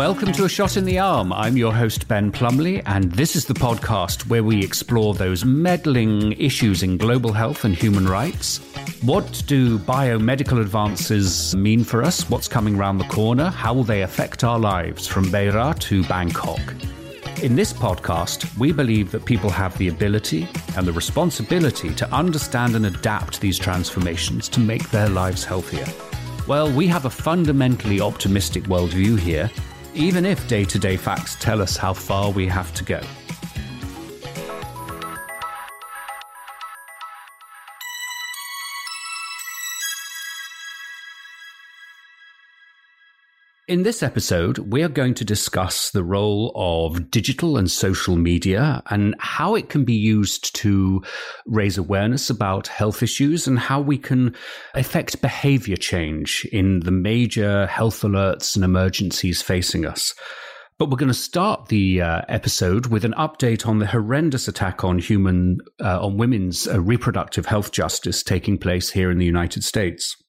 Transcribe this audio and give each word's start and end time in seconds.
Welcome 0.00 0.32
to 0.32 0.46
A 0.46 0.48
Shot 0.48 0.78
in 0.78 0.86
the 0.86 0.98
Arm. 0.98 1.30
I'm 1.30 1.58
your 1.58 1.74
host, 1.74 2.08
Ben 2.08 2.32
Plumley, 2.32 2.80
and 2.86 3.12
this 3.12 3.36
is 3.36 3.44
the 3.44 3.52
podcast 3.52 4.26
where 4.30 4.42
we 4.42 4.64
explore 4.64 5.12
those 5.12 5.44
meddling 5.44 6.32
issues 6.40 6.82
in 6.82 6.96
global 6.96 7.34
health 7.34 7.66
and 7.66 7.74
human 7.74 8.06
rights. 8.06 8.60
What 9.02 9.42
do 9.46 9.78
biomedical 9.78 10.58
advances 10.58 11.54
mean 11.54 11.84
for 11.84 12.02
us? 12.02 12.30
What's 12.30 12.48
coming 12.48 12.76
around 12.76 12.96
the 12.96 13.08
corner? 13.08 13.50
How 13.50 13.74
will 13.74 13.84
they 13.84 14.00
affect 14.00 14.42
our 14.42 14.58
lives 14.58 15.06
from 15.06 15.30
Beira 15.30 15.74
to 15.80 16.02
Bangkok? 16.04 16.62
In 17.42 17.54
this 17.54 17.74
podcast, 17.74 18.56
we 18.56 18.72
believe 18.72 19.10
that 19.10 19.26
people 19.26 19.50
have 19.50 19.76
the 19.76 19.88
ability 19.88 20.48
and 20.78 20.86
the 20.86 20.94
responsibility 20.94 21.94
to 21.96 22.10
understand 22.10 22.74
and 22.74 22.86
adapt 22.86 23.42
these 23.42 23.58
transformations 23.58 24.48
to 24.48 24.60
make 24.60 24.88
their 24.88 25.10
lives 25.10 25.44
healthier. 25.44 25.86
Well, 26.48 26.72
we 26.72 26.86
have 26.86 27.04
a 27.04 27.10
fundamentally 27.10 28.00
optimistic 28.00 28.64
worldview 28.64 29.18
here, 29.18 29.50
even 29.94 30.24
if 30.24 30.46
day 30.48 30.64
to 30.64 30.78
day 30.78 30.96
facts 30.96 31.36
tell 31.40 31.60
us 31.60 31.76
how 31.76 31.92
far 31.92 32.30
we 32.30 32.46
have 32.46 32.72
to 32.74 32.84
go. 32.84 33.00
In 43.70 43.84
this 43.84 44.02
episode, 44.02 44.58
we 44.58 44.82
are 44.82 44.88
going 44.88 45.14
to 45.14 45.24
discuss 45.24 45.92
the 45.92 46.02
role 46.02 46.50
of 46.56 47.08
digital 47.08 47.56
and 47.56 47.70
social 47.70 48.16
media 48.16 48.82
and 48.86 49.14
how 49.20 49.54
it 49.54 49.68
can 49.68 49.84
be 49.84 49.94
used 49.94 50.52
to 50.56 51.04
raise 51.46 51.78
awareness 51.78 52.30
about 52.30 52.66
health 52.66 53.00
issues 53.00 53.46
and 53.46 53.60
how 53.60 53.80
we 53.80 53.96
can 53.96 54.34
affect 54.74 55.22
behavior 55.22 55.76
change 55.76 56.44
in 56.50 56.80
the 56.80 56.90
major 56.90 57.68
health 57.68 58.02
alerts 58.02 58.56
and 58.56 58.64
emergencies 58.64 59.40
facing 59.40 59.86
us. 59.86 60.16
But 60.76 60.90
we're 60.90 60.96
going 60.96 61.06
to 61.06 61.14
start 61.14 61.68
the 61.68 62.02
uh, 62.02 62.22
episode 62.28 62.86
with 62.86 63.04
an 63.04 63.12
update 63.12 63.68
on 63.68 63.78
the 63.78 63.86
horrendous 63.86 64.48
attack 64.48 64.82
on 64.82 64.98
human, 64.98 65.58
uh, 65.80 66.04
on 66.04 66.16
women's 66.16 66.66
uh, 66.66 66.80
reproductive 66.80 67.46
health 67.46 67.70
justice 67.70 68.24
taking 68.24 68.58
place 68.58 68.90
here 68.90 69.12
in 69.12 69.18
the 69.18 69.26
United 69.26 69.62
States. 69.62 70.19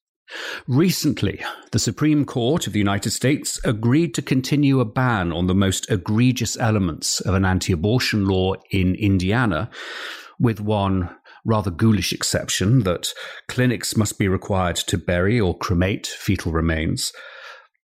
Recently, 0.67 1.43
the 1.71 1.79
Supreme 1.79 2.25
Court 2.25 2.67
of 2.67 2.73
the 2.73 2.79
United 2.79 3.11
States 3.11 3.59
agreed 3.63 4.13
to 4.15 4.21
continue 4.21 4.79
a 4.79 4.85
ban 4.85 5.31
on 5.31 5.47
the 5.47 5.55
most 5.55 5.89
egregious 5.89 6.57
elements 6.57 7.19
of 7.21 7.33
an 7.33 7.45
anti 7.45 7.73
abortion 7.73 8.25
law 8.25 8.53
in 8.69 8.95
Indiana, 8.95 9.69
with 10.39 10.59
one 10.59 11.15
rather 11.43 11.71
ghoulish 11.71 12.13
exception 12.13 12.83
that 12.83 13.13
clinics 13.47 13.97
must 13.97 14.19
be 14.19 14.27
required 14.27 14.75
to 14.75 14.97
bury 14.97 15.39
or 15.39 15.57
cremate 15.57 16.07
fetal 16.07 16.51
remains. 16.51 17.11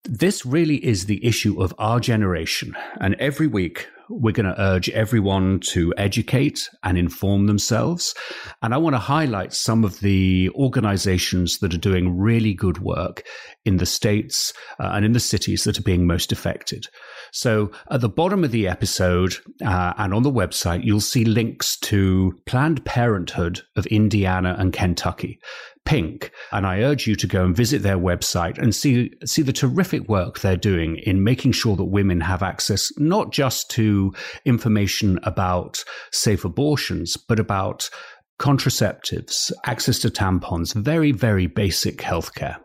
This 0.10 0.46
really 0.46 0.84
is 0.86 1.06
the 1.06 1.24
issue 1.26 1.62
of 1.62 1.74
our 1.78 2.00
generation, 2.00 2.74
and 3.02 3.14
every 3.16 3.48
week 3.48 3.90
we're 4.10 4.32
going 4.32 4.46
to 4.46 4.62
urge 4.62 4.90
everyone 4.92 5.60
to 5.60 5.94
educate 5.98 6.70
and 6.82 6.98
inform 6.98 7.48
themselves. 7.48 8.16
And 8.62 8.74
I 8.74 8.78
want 8.78 8.94
to 8.94 9.00
highlight 9.00 9.52
some 9.54 9.84
of 9.84 10.00
the 10.00 10.50
organizations 10.52 11.60
that 11.60 11.74
are 11.74 11.78
doing 11.80 12.18
really 12.18 12.54
good 12.54 12.78
work 12.78 13.24
in 13.66 13.78
the 13.78 13.86
states 13.86 14.54
uh, 14.80 14.92
and 14.94 15.04
in 15.04 15.12
the 15.12 15.20
cities 15.20 15.66
that 15.66 15.78
are 15.78 15.84
being 15.84 16.08
most 16.08 16.32
affected. 16.32 16.88
So 17.34 17.72
at 17.92 18.00
the 18.00 18.08
bottom 18.08 18.46
of 18.46 18.52
the 18.52 18.68
episode 18.68 19.36
uh, 19.62 19.94
and 19.98 20.14
on 20.14 20.24
the 20.24 20.32
website, 20.32 20.86
you'll 20.86 21.02
see 21.02 21.26
links 21.26 21.78
to 21.82 22.40
Planned 22.46 22.86
Parenthood 22.86 23.60
of 23.76 23.86
Indiana 23.88 24.56
and 24.58 24.72
Kentucky. 24.72 25.40
Pink, 25.88 26.32
and 26.52 26.68
I 26.68 26.82
urge 26.82 27.08
you 27.08 27.16
to 27.16 27.28
go 27.28 27.46
and 27.46 27.56
visit 27.56 27.82
their 27.82 27.98
website 27.98 28.58
and 28.58 28.76
see 28.76 29.10
see 29.24 29.42
the 29.42 29.54
terrific 29.54 30.10
work 30.10 30.40
they're 30.40 30.58
doing 30.58 30.98
in 30.98 31.24
making 31.24 31.54
sure 31.54 31.78
that 31.78 31.86
women 31.86 32.20
have 32.20 32.44
access 32.44 32.92
not 32.98 33.32
just 33.32 33.72
to 33.72 34.14
information 34.44 35.18
about 35.24 35.86
safe 36.12 36.44
abortions, 36.44 37.16
but 37.16 37.40
about 37.40 37.90
contraceptives, 38.38 39.54
access 39.64 40.00
to 40.00 40.10
tampons, 40.10 40.74
very, 40.76 41.14
very 41.14 41.48
basic 41.48 42.00
healthcare. 42.00 42.58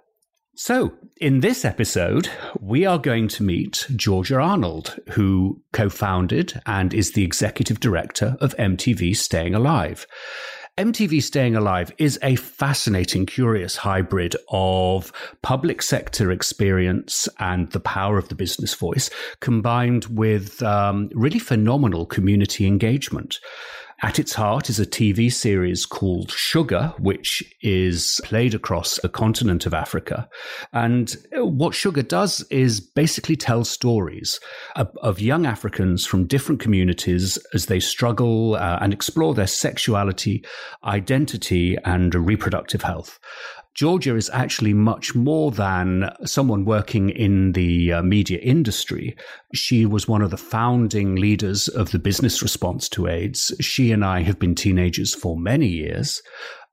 So, 0.57 0.93
in 1.21 1.41
this 1.41 1.65
episode, 1.65 2.29
we 2.61 2.85
are 2.85 2.99
going 2.99 3.29
to 3.29 3.45
meet 3.45 3.87
Georgia 3.95 4.41
Arnold, 4.41 4.99
who 5.13 5.63
co 5.73 5.89
founded 5.89 6.61
and 6.67 6.93
is 6.93 7.13
the 7.13 7.25
executive 7.25 7.79
director 7.79 8.37
of 8.41 8.57
MTV 8.57 9.17
Staying 9.17 9.55
Alive. 9.55 10.09
MTV 10.79 11.23
Staying 11.23 11.55
Alive 11.55 11.93
is 11.99 12.19
a 12.23 12.35
fascinating, 12.37 13.27
curious 13.27 13.77
hybrid 13.77 14.35
of 14.49 15.13
public 15.43 15.83
sector 15.83 16.33
experience 16.33 17.29
and 17.39 17.71
the 17.73 17.81
power 17.81 18.17
of 18.17 18.31
the 18.31 18.35
business 18.35 18.73
voice 18.73 19.11
combined 19.41 20.07
with 20.07 20.63
um, 20.63 21.11
really 21.13 21.39
phenomenal 21.39 22.07
community 22.07 22.67
engagement. 22.67 23.39
At 24.05 24.19
its 24.19 24.35
heart 24.35 24.69
is 24.69 24.81
a 24.81 24.87
TV 24.87 25.33
series 25.33 25.87
called 25.87 26.31
Shuga, 26.31 26.99
which 26.99 27.41
is 27.61 28.21
played 28.25 28.53
across 28.53 28.99
the 28.99 29.09
continent 29.09 29.65
of 29.65 29.75
Africa. 29.75 30.29
And 30.73 31.17
what 31.35 31.73
Shuga 31.73 32.07
does 32.07 32.45
is 32.51 32.81
basically 32.81 33.37
tell 33.37 33.65
stories 33.65 34.41
of, 34.75 34.91
of 35.03 35.21
young 35.21 35.47
Africans 35.47 36.05
from 36.05 36.27
different 36.27 36.61
communities 36.61 37.39
as 37.55 37.67
they 37.67 37.79
struggle 37.79 38.57
uh, 38.57 38.79
and 38.81 38.93
explore 38.93 39.35
their 39.35 39.47
sexuality, 39.47 40.45
identity, 40.83 41.77
and 41.85 42.13
reproductive 42.13 42.83
health. 42.83 43.21
Georgia 43.75 44.17
is 44.17 44.31
actually 44.35 44.75
much 44.75 45.15
more 45.15 45.51
than 45.51 46.11
someone 46.25 46.67
working 46.67 47.09
in 47.09 47.53
the 47.53 47.95
uh, 47.95 48.03
media 48.03 48.39
industry. 48.41 49.17
She 49.55 49.87
was 49.87 50.07
one 50.07 50.21
of 50.21 50.31
the 50.31 50.37
founding 50.37 51.17
leaders 51.17 51.69
of 51.69 51.91
the 51.91 51.99
business 51.99 52.43
response 52.43 52.87
to 52.91 53.09
AIDS. 53.09 53.55
She 53.61 53.91
and 53.91 54.05
I 54.05 54.23
have 54.23 54.39
been 54.39 54.55
teenagers 54.55 55.15
for 55.15 55.39
many 55.39 55.69
years. 55.69 56.21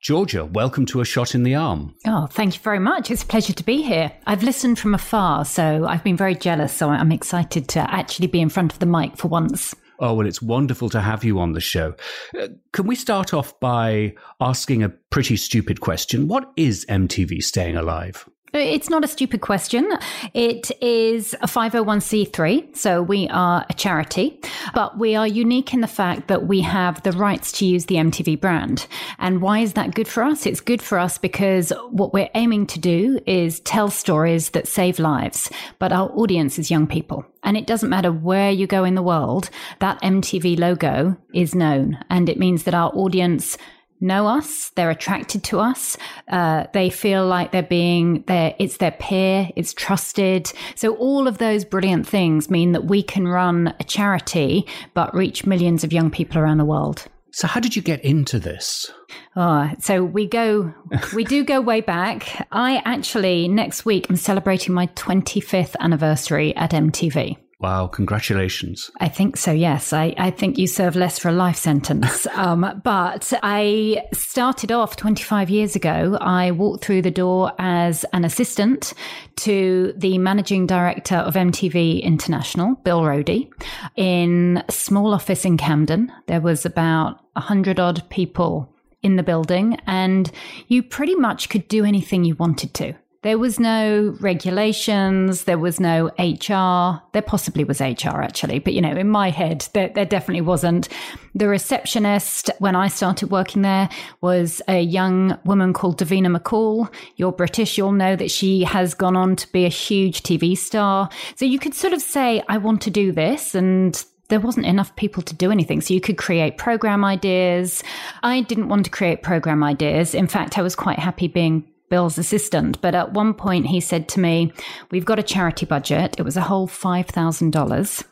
Georgia, 0.02 0.44
welcome 0.44 0.86
to 0.88 1.00
A 1.00 1.06
Shot 1.06 1.36
in 1.36 1.44
the 1.44 1.56
Arm. 1.56 1.96
Oh, 2.06 2.28
thank 2.28 2.56
you 2.56 2.62
very 2.62 2.80
much. 2.80 3.10
It's 3.10 3.24
a 3.24 3.28
pleasure 3.28 3.54
to 3.54 3.64
be 3.64 3.82
here. 3.82 4.12
I've 4.28 4.44
listened 4.44 4.78
from 4.78 4.94
afar, 4.94 5.46
so 5.46 5.86
I've 5.86 6.04
been 6.04 6.18
very 6.18 6.36
jealous. 6.36 6.74
So 6.74 6.90
I'm 6.90 7.14
excited 7.14 7.70
to 7.70 7.80
actually 7.94 8.28
be 8.28 8.42
in 8.42 8.50
front 8.50 8.74
of 8.74 8.80
the 8.80 8.86
mic 8.86 9.16
for 9.16 9.30
once. 9.30 9.74
Oh, 10.00 10.14
well, 10.14 10.28
it's 10.28 10.42
wonderful 10.42 10.90
to 10.90 11.02
have 11.02 11.24
you 11.24 11.40
on 11.40 11.52
the 11.52 11.60
show. 11.60 11.94
Uh, 12.40 12.48
can 12.72 12.88
we 12.88 12.96
start 12.96 13.34
off 13.34 13.60
by 13.60 14.16
asking 14.40 14.82
a 14.82 14.90
pretty 14.90 15.36
stupid 15.36 15.82
question? 15.82 16.28
What 16.28 16.52
is 16.56 16.86
MTV 16.88 17.44
Staying 17.44 17.76
Alive? 17.76 18.28
It's 18.54 18.90
not 18.90 19.04
a 19.04 19.08
stupid 19.08 19.42
question. 19.42 19.88
It 20.34 20.72
is 20.82 21.36
a 21.36 21.48
501c3, 21.48 22.76
so 22.76 23.02
we 23.04 23.28
are 23.30 23.66
a 23.70 23.74
charity, 23.74 24.40
but 24.74 24.98
we 24.98 25.16
are 25.16 25.28
unique 25.28 25.74
in 25.74 25.82
the 25.82 25.88
fact 25.88 26.28
that 26.30 26.48
we 26.48 26.62
have 26.62 27.02
the 27.04 27.12
rights 27.12 27.52
to 27.54 27.66
use 27.66 27.86
the 27.86 27.96
MTV 27.96 28.40
brand. 28.40 28.88
And 29.20 29.42
why 29.42 29.60
is 29.60 29.74
that 29.74 29.94
good 29.94 30.08
for 30.08 30.24
us? 30.24 30.46
It's 30.46 30.62
good 30.62 30.82
for 30.82 30.98
us 30.98 31.18
because 31.18 31.72
what 31.90 32.14
we're 32.14 32.30
aiming 32.34 32.68
to 32.68 32.80
do 32.80 33.20
is 33.28 33.60
tell 33.62 33.90
stories 33.90 34.50
that 34.52 34.68
save 34.68 34.98
lives, 34.98 35.52
but 35.78 35.92
our 35.92 36.10
audience 36.10 36.58
is 36.58 36.72
young 36.72 36.88
people. 36.88 37.26
And 37.44 37.56
it 37.56 37.68
doesn't 37.68 37.90
matter 37.90 38.12
where 38.12 38.52
you 38.52 38.68
go 38.68 38.84
in 38.84 38.96
the 38.96 39.04
world, 39.04 39.50
that 39.80 40.02
MTV 40.02 40.60
logo 40.60 41.16
is 41.34 41.56
known. 41.56 41.98
And 42.10 42.30
it 42.30 42.40
means 42.40 42.64
that 42.64 42.74
our 42.74 42.90
audience 42.96 43.58
know 44.00 44.28
us, 44.28 44.70
they're 44.76 44.90
attracted 44.90 45.44
to 45.46 45.60
us, 45.60 45.98
uh, 46.30 46.66
they 46.74 46.90
feel 46.90 47.26
like 47.26 47.52
they're 47.52 47.64
being 47.64 48.24
there, 48.28 48.56
it's 48.60 48.78
their 48.78 48.92
peer, 48.92 49.50
it's 49.56 49.74
trusted. 49.74 50.52
So 50.76 50.96
all 50.96 51.28
of 51.28 51.38
those 51.38 51.66
brilliant 51.66 52.08
things 52.08 52.50
mean 52.50 52.72
that 52.74 52.86
we 52.86 53.04
can 53.04 53.28
run 53.28 53.74
a 53.80 53.84
charity, 53.84 54.66
but 54.94 55.14
reach 55.14 55.46
millions 55.46 55.84
of 55.84 55.94
young 55.94 56.10
people 56.10 56.38
around 56.40 56.58
the 56.58 56.66
world. 56.66 57.06
So 57.32 57.48
how 57.48 57.60
did 57.60 57.76
you 57.76 57.82
get 57.82 58.04
into 58.04 58.40
this? 58.40 58.92
Oh, 59.36 59.72
so 59.80 60.04
we 60.04 60.28
go, 60.28 60.74
we 61.14 61.24
do 61.24 61.44
go 61.44 61.62
way 61.62 61.82
back. 61.82 62.48
I 62.52 62.82
actually 62.86 63.48
next 63.48 63.86
week 63.86 64.08
I'm 64.10 64.16
celebrating 64.16 64.74
my 64.74 64.88
25th 64.88 65.76
anniversary 65.80 66.56
at 66.56 66.72
MTV. 66.72 67.38
Wow, 67.62 67.88
congratulations. 67.88 68.90
I 69.02 69.10
think 69.10 69.36
so, 69.36 69.52
yes. 69.52 69.92
I, 69.92 70.16
I 70.18 70.32
think 70.32 70.58
you 70.58 70.66
serve 70.66 70.96
less 70.96 71.20
for 71.20 71.28
a 71.28 71.34
life 71.34 71.58
sentence. 71.58 72.26
um, 72.36 72.82
but 72.86 73.34
I 73.44 74.08
started 74.14 74.72
off 74.72 74.96
25 74.96 75.50
years 75.50 75.76
ago. 75.76 76.18
I 76.22 76.52
walked 76.52 76.86
through 76.86 77.02
the 77.02 77.12
door 77.12 77.52
as 77.60 78.06
an 78.14 78.24
assistant 78.24 78.94
to 79.38 79.94
the 79.98 80.18
managing 80.18 80.68
director 80.68 81.18
of 81.18 81.34
MTV 81.34 82.02
International, 82.02 82.76
Bill 82.76 83.02
Roedy, 83.02 83.52
in 83.98 84.64
a 84.70 84.72
small 84.72 85.14
office 85.14 85.44
in 85.44 85.58
Camden. 85.58 86.14
There 86.28 86.42
was 86.42 86.66
about 86.66 87.20
100 87.34 87.78
odd 87.78 88.10
people 88.10 88.74
in 89.04 89.18
the 89.18 89.24
building, 89.24 89.78
and 89.86 90.32
you 90.70 90.82
pretty 90.82 91.16
much 91.16 91.50
could 91.50 91.68
do 91.68 91.84
anything 91.84 92.24
you 92.24 92.36
wanted 92.36 92.74
to. 92.76 92.94
There 93.22 93.38
was 93.38 93.60
no 93.60 94.16
regulations. 94.22 95.44
There 95.44 95.58
was 95.58 95.78
no 95.78 96.06
HR. 96.18 97.02
There 97.12 97.22
possibly 97.22 97.66
was 97.66 97.82
HR 97.82 98.22
actually, 98.22 98.60
but 98.60 98.74
you 98.74 98.82
know, 98.82 98.96
in 98.96 99.10
my 99.10 99.30
head, 99.30 99.68
there, 99.74 99.90
there, 99.90 100.06
definitely 100.06 100.42
wasn't. 100.42 100.88
The 101.36 101.50
receptionist 101.50 102.50
when 102.60 102.78
I 102.78 102.88
started 102.88 103.30
working 103.30 103.62
there 103.62 103.90
was 104.22 104.62
a 104.70 104.80
young 104.80 105.38
woman 105.44 105.74
called 105.74 106.00
Davina 106.00 106.34
McCall. 106.34 106.90
You're 107.18 107.34
British. 107.34 107.78
You'll 107.78 107.92
know 107.92 108.16
that 108.16 108.32
she 108.32 108.64
has 108.64 108.94
gone 108.94 109.18
on 109.18 109.36
to 109.36 109.52
be 109.52 109.66
a 109.66 109.70
huge 109.70 110.24
TV 110.24 110.58
star. 110.58 111.10
So 111.36 111.44
you 111.44 111.60
could 111.60 111.74
sort 111.74 111.92
of 111.92 112.02
say, 112.02 112.42
I 112.48 112.58
want 112.58 112.82
to 112.84 112.90
do 112.90 113.12
this. 113.12 113.54
And 113.54 114.02
there 114.30 114.40
wasn't 114.40 114.66
enough 114.66 114.96
people 114.96 115.24
to 115.24 115.36
do 115.36 115.52
anything. 115.52 115.82
So 115.82 115.94
you 115.94 116.02
could 116.02 116.18
create 116.18 116.58
program 116.58 117.04
ideas. 117.04 117.84
I 118.24 118.42
didn't 118.42 118.70
want 118.70 118.86
to 118.86 118.92
create 118.92 119.24
program 119.24 119.64
ideas. 119.64 120.16
In 120.16 120.28
fact, 120.28 120.58
I 120.58 120.62
was 120.62 120.76
quite 120.76 121.00
happy 121.00 121.28
being 121.28 121.69
Bill's 121.90 122.18
assistant. 122.18 122.80
But 122.82 122.96
at 122.96 123.14
one 123.14 123.34
point, 123.34 123.68
he 123.68 123.80
said 123.80 124.08
to 124.10 124.20
me, 124.20 124.54
We've 124.92 125.06
got 125.06 125.20
a 125.20 125.24
charity 125.24 125.66
budget. 125.66 126.16
It 126.18 126.24
was 126.24 126.38
a 126.38 126.42
whole 126.42 126.68
$5,000. 126.68 128.04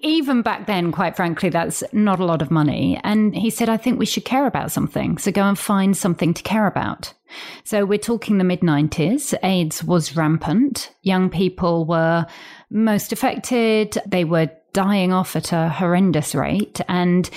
Even 0.00 0.42
back 0.42 0.66
then, 0.66 0.92
quite 0.92 1.16
frankly, 1.16 1.48
that's 1.48 1.82
not 1.92 2.20
a 2.20 2.24
lot 2.24 2.42
of 2.42 2.50
money. 2.50 3.00
And 3.04 3.34
he 3.34 3.50
said, 3.50 3.68
I 3.68 3.76
think 3.76 3.98
we 3.98 4.06
should 4.06 4.24
care 4.24 4.46
about 4.46 4.70
something. 4.70 5.18
So 5.18 5.32
go 5.32 5.42
and 5.42 5.58
find 5.58 5.96
something 5.96 6.34
to 6.34 6.42
care 6.42 6.66
about. 6.66 7.12
So 7.64 7.84
we're 7.86 7.98
talking 7.98 8.38
the 8.38 8.44
mid 8.44 8.60
90s. 8.60 9.34
AIDS 9.42 9.82
was 9.82 10.16
rampant. 10.16 10.92
Young 11.02 11.30
people 11.30 11.86
were 11.86 12.26
most 12.70 13.12
affected. 13.12 13.96
They 14.06 14.24
were 14.24 14.50
dying 14.72 15.12
off 15.12 15.36
at 15.36 15.52
a 15.52 15.68
horrendous 15.68 16.34
rate. 16.34 16.80
And 16.88 17.28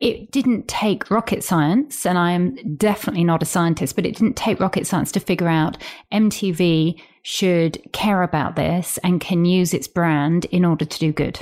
it 0.00 0.30
didn't 0.30 0.68
take 0.68 1.10
rocket 1.10 1.42
science, 1.42 2.06
and 2.06 2.16
I 2.18 2.32
am 2.32 2.54
definitely 2.76 3.24
not 3.24 3.42
a 3.42 3.46
scientist, 3.46 3.96
but 3.96 4.06
it 4.06 4.16
didn't 4.16 4.36
take 4.36 4.60
rocket 4.60 4.86
science 4.86 5.10
to 5.12 5.20
figure 5.20 5.48
out 5.48 5.76
MTV 6.12 7.00
should 7.22 7.80
care 7.92 8.22
about 8.22 8.56
this 8.56 8.98
and 8.98 9.20
can 9.20 9.44
use 9.44 9.74
its 9.74 9.88
brand 9.88 10.44
in 10.46 10.64
order 10.64 10.84
to 10.84 10.98
do 10.98 11.12
good. 11.12 11.40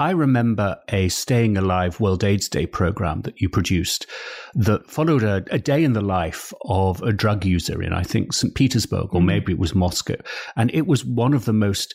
I 0.00 0.12
remember 0.12 0.78
a 0.88 1.10
Staying 1.10 1.58
Alive 1.58 2.00
World 2.00 2.24
AIDS 2.24 2.48
Day 2.48 2.64
program 2.64 3.20
that 3.22 3.38
you 3.38 3.50
produced 3.50 4.06
that 4.54 4.90
followed 4.90 5.22
a, 5.22 5.44
a, 5.50 5.58
day 5.58 5.84
in 5.84 5.92
the 5.92 6.00
life 6.00 6.54
of 6.64 7.02
a 7.02 7.12
drug 7.12 7.44
user 7.44 7.82
in, 7.82 7.92
I 7.92 8.02
think, 8.02 8.32
St. 8.32 8.54
Petersburg, 8.54 9.14
or 9.14 9.20
mm. 9.20 9.26
maybe 9.26 9.52
it 9.52 9.58
was 9.58 9.74
Moscow. 9.74 10.16
And 10.56 10.70
it 10.72 10.86
was 10.86 11.04
one 11.04 11.34
of 11.34 11.44
the 11.44 11.52
most 11.52 11.94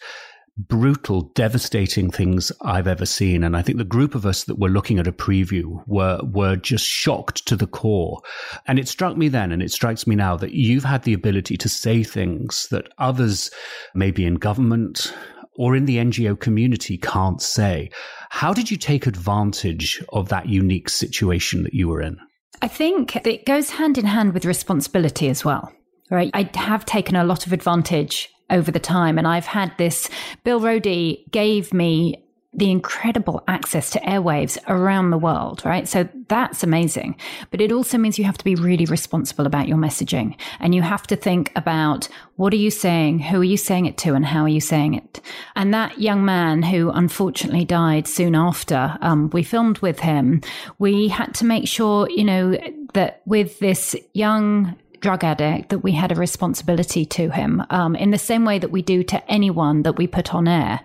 brutal, 0.58 1.22
devastating 1.36 2.10
things 2.10 2.52
I've 2.62 2.88
ever 2.88 3.06
seen. 3.06 3.44
And 3.44 3.58
I 3.58 3.62
think 3.62 3.78
the 3.78 3.84
group 3.84 4.16
of 4.16 4.26
us 4.26 4.46
that 4.46 4.58
were 4.58 4.70
looking 4.70 5.00
at 5.00 5.08
a 5.08 5.12
preview 5.12 5.84
were, 5.86 6.20
were 6.24 6.56
just 6.56 6.86
shocked 6.86 7.46
to 7.48 7.56
the 7.56 7.68
core. 7.68 8.22
And 8.66 8.80
it 8.80 8.88
struck 8.88 9.18
me 9.18 9.28
then, 9.28 9.52
and 9.52 9.62
it 9.62 9.72
strikes 9.72 10.08
me 10.08 10.16
now, 10.16 10.38
that 10.38 10.54
you've 10.54 10.86
had 10.86 11.04
the 11.04 11.14
ability 11.14 11.58
to 11.58 11.70
say 11.70 12.04
things 12.04 12.68
that 12.72 12.90
others, 12.98 13.52
maybe 13.94 14.26
in 14.26 14.36
government, 14.36 15.14
or 15.58 15.76
in 15.76 15.86
the 15.86 15.98
NGO 15.98 16.40
community 16.40 16.98
can't 16.98 17.42
say. 17.42 17.90
How 18.30 18.54
did 18.54 18.72
you 18.72 18.78
take 18.78 19.08
advantage 19.08 20.04
of 20.14 20.30
that 20.30 20.48
unique 20.48 20.90
situation 20.90 21.64
that 21.64 21.74
you 21.74 21.88
were 21.88 22.02
in? 22.02 22.18
I 22.62 22.68
think 22.68 23.16
it 23.16 23.46
goes 23.46 23.70
hand 23.72 23.98
in 23.98 24.06
hand 24.06 24.34
with 24.34 24.46
responsibility 24.46 25.30
as 25.30 25.44
well. 25.44 25.72
Right. 26.12 26.30
I 26.34 26.50
have 26.56 26.86
taken 26.86 27.16
a 27.16 27.24
lot 27.24 27.48
of 27.48 27.54
advantage 27.54 28.30
over 28.50 28.72
the 28.72 28.80
time. 28.80 29.18
And 29.18 29.28
I've 29.28 29.46
had 29.46 29.72
this, 29.78 30.10
Bill 30.44 30.60
Roedy 30.60 31.30
gave 31.32 31.74
me 31.74 32.26
the 32.56 32.72
incredible 32.72 33.44
access 33.48 33.90
to 33.90 34.00
airwaves 34.00 34.58
around 34.68 35.10
the 35.10 35.18
world, 35.18 35.62
right? 35.66 35.88
So 35.88 36.08
that's 36.30 36.64
amazing. 36.64 37.18
But 37.52 37.60
it 37.60 37.72
also 37.72 37.98
means 37.98 38.18
you 38.18 38.24
have 38.24 38.38
to 38.38 38.46
be 38.46 38.56
really 38.56 38.86
responsible 38.86 39.46
about 39.46 39.68
your 39.68 39.78
messaging 39.78 40.38
and 40.60 40.74
you 40.74 40.82
have 40.82 41.06
to 41.08 41.18
think 41.18 41.52
about 41.56 42.08
what 42.38 42.54
are 42.54 42.58
you 42.58 42.72
saying? 42.72 43.20
Who 43.20 43.42
are 43.42 43.46
you 43.46 43.58
saying 43.58 43.88
it 43.88 43.98
to? 44.00 44.14
And 44.14 44.26
how 44.26 44.44
are 44.44 44.50
you 44.50 44.62
saying 44.62 44.94
it? 44.94 45.20
And 45.56 45.74
that 45.74 46.00
young 46.00 46.24
man 46.24 46.64
who 46.64 46.92
unfortunately 46.92 47.66
died 47.66 48.08
soon 48.08 48.36
after, 48.36 48.98
um, 49.02 49.30
we 49.32 49.44
filmed 49.44 49.80
with 49.80 50.00
him. 50.00 50.42
We 50.80 51.10
had 51.10 51.34
to 51.36 51.46
make 51.46 51.68
sure, 51.68 52.10
you 52.10 52.24
know, 52.24 52.58
that 52.94 53.22
with 53.26 53.60
this 53.60 53.96
young 54.14 54.76
drug 55.06 55.24
addict 55.24 55.70
that 55.70 55.84
we 55.84 55.92
had 55.92 56.12
a 56.12 56.16
responsibility 56.16 57.06
to 57.06 57.30
him 57.30 57.62
um, 57.70 57.96
in 57.96 58.10
the 58.10 58.18
same 58.18 58.44
way 58.44 58.58
that 58.58 58.72
we 58.72 58.82
do 58.82 59.04
to 59.04 59.32
anyone 59.32 59.84
that 59.84 59.98
we 59.98 60.08
put 60.08 60.34
on 60.34 60.48
air. 60.48 60.80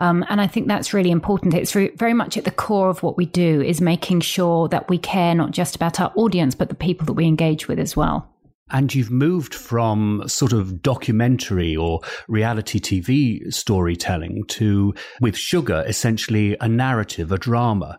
Um, 0.00 0.24
and 0.28 0.40
I 0.40 0.48
think 0.48 0.66
that's 0.66 0.92
really 0.92 1.12
important. 1.12 1.54
It's 1.54 1.70
very 1.72 2.12
much 2.12 2.36
at 2.36 2.44
the 2.44 2.50
core 2.50 2.90
of 2.90 3.04
what 3.04 3.16
we 3.16 3.26
do 3.26 3.62
is 3.62 3.80
making 3.80 4.22
sure 4.22 4.66
that 4.70 4.88
we 4.88 4.98
care 4.98 5.36
not 5.36 5.52
just 5.52 5.76
about 5.76 6.00
our 6.00 6.12
audience, 6.16 6.56
but 6.56 6.68
the 6.68 6.74
people 6.74 7.06
that 7.06 7.12
we 7.12 7.26
engage 7.26 7.68
with 7.68 7.78
as 7.78 7.96
well. 7.96 8.28
And 8.70 8.94
you've 8.94 9.10
moved 9.10 9.54
from 9.54 10.22
sort 10.26 10.52
of 10.52 10.82
documentary 10.82 11.76
or 11.76 12.00
reality 12.28 12.80
TV 12.80 13.52
storytelling 13.52 14.44
to, 14.48 14.94
with 15.20 15.34
Shuga, 15.34 15.86
essentially 15.88 16.56
a 16.60 16.68
narrative, 16.68 17.32
a 17.32 17.38
drama. 17.38 17.98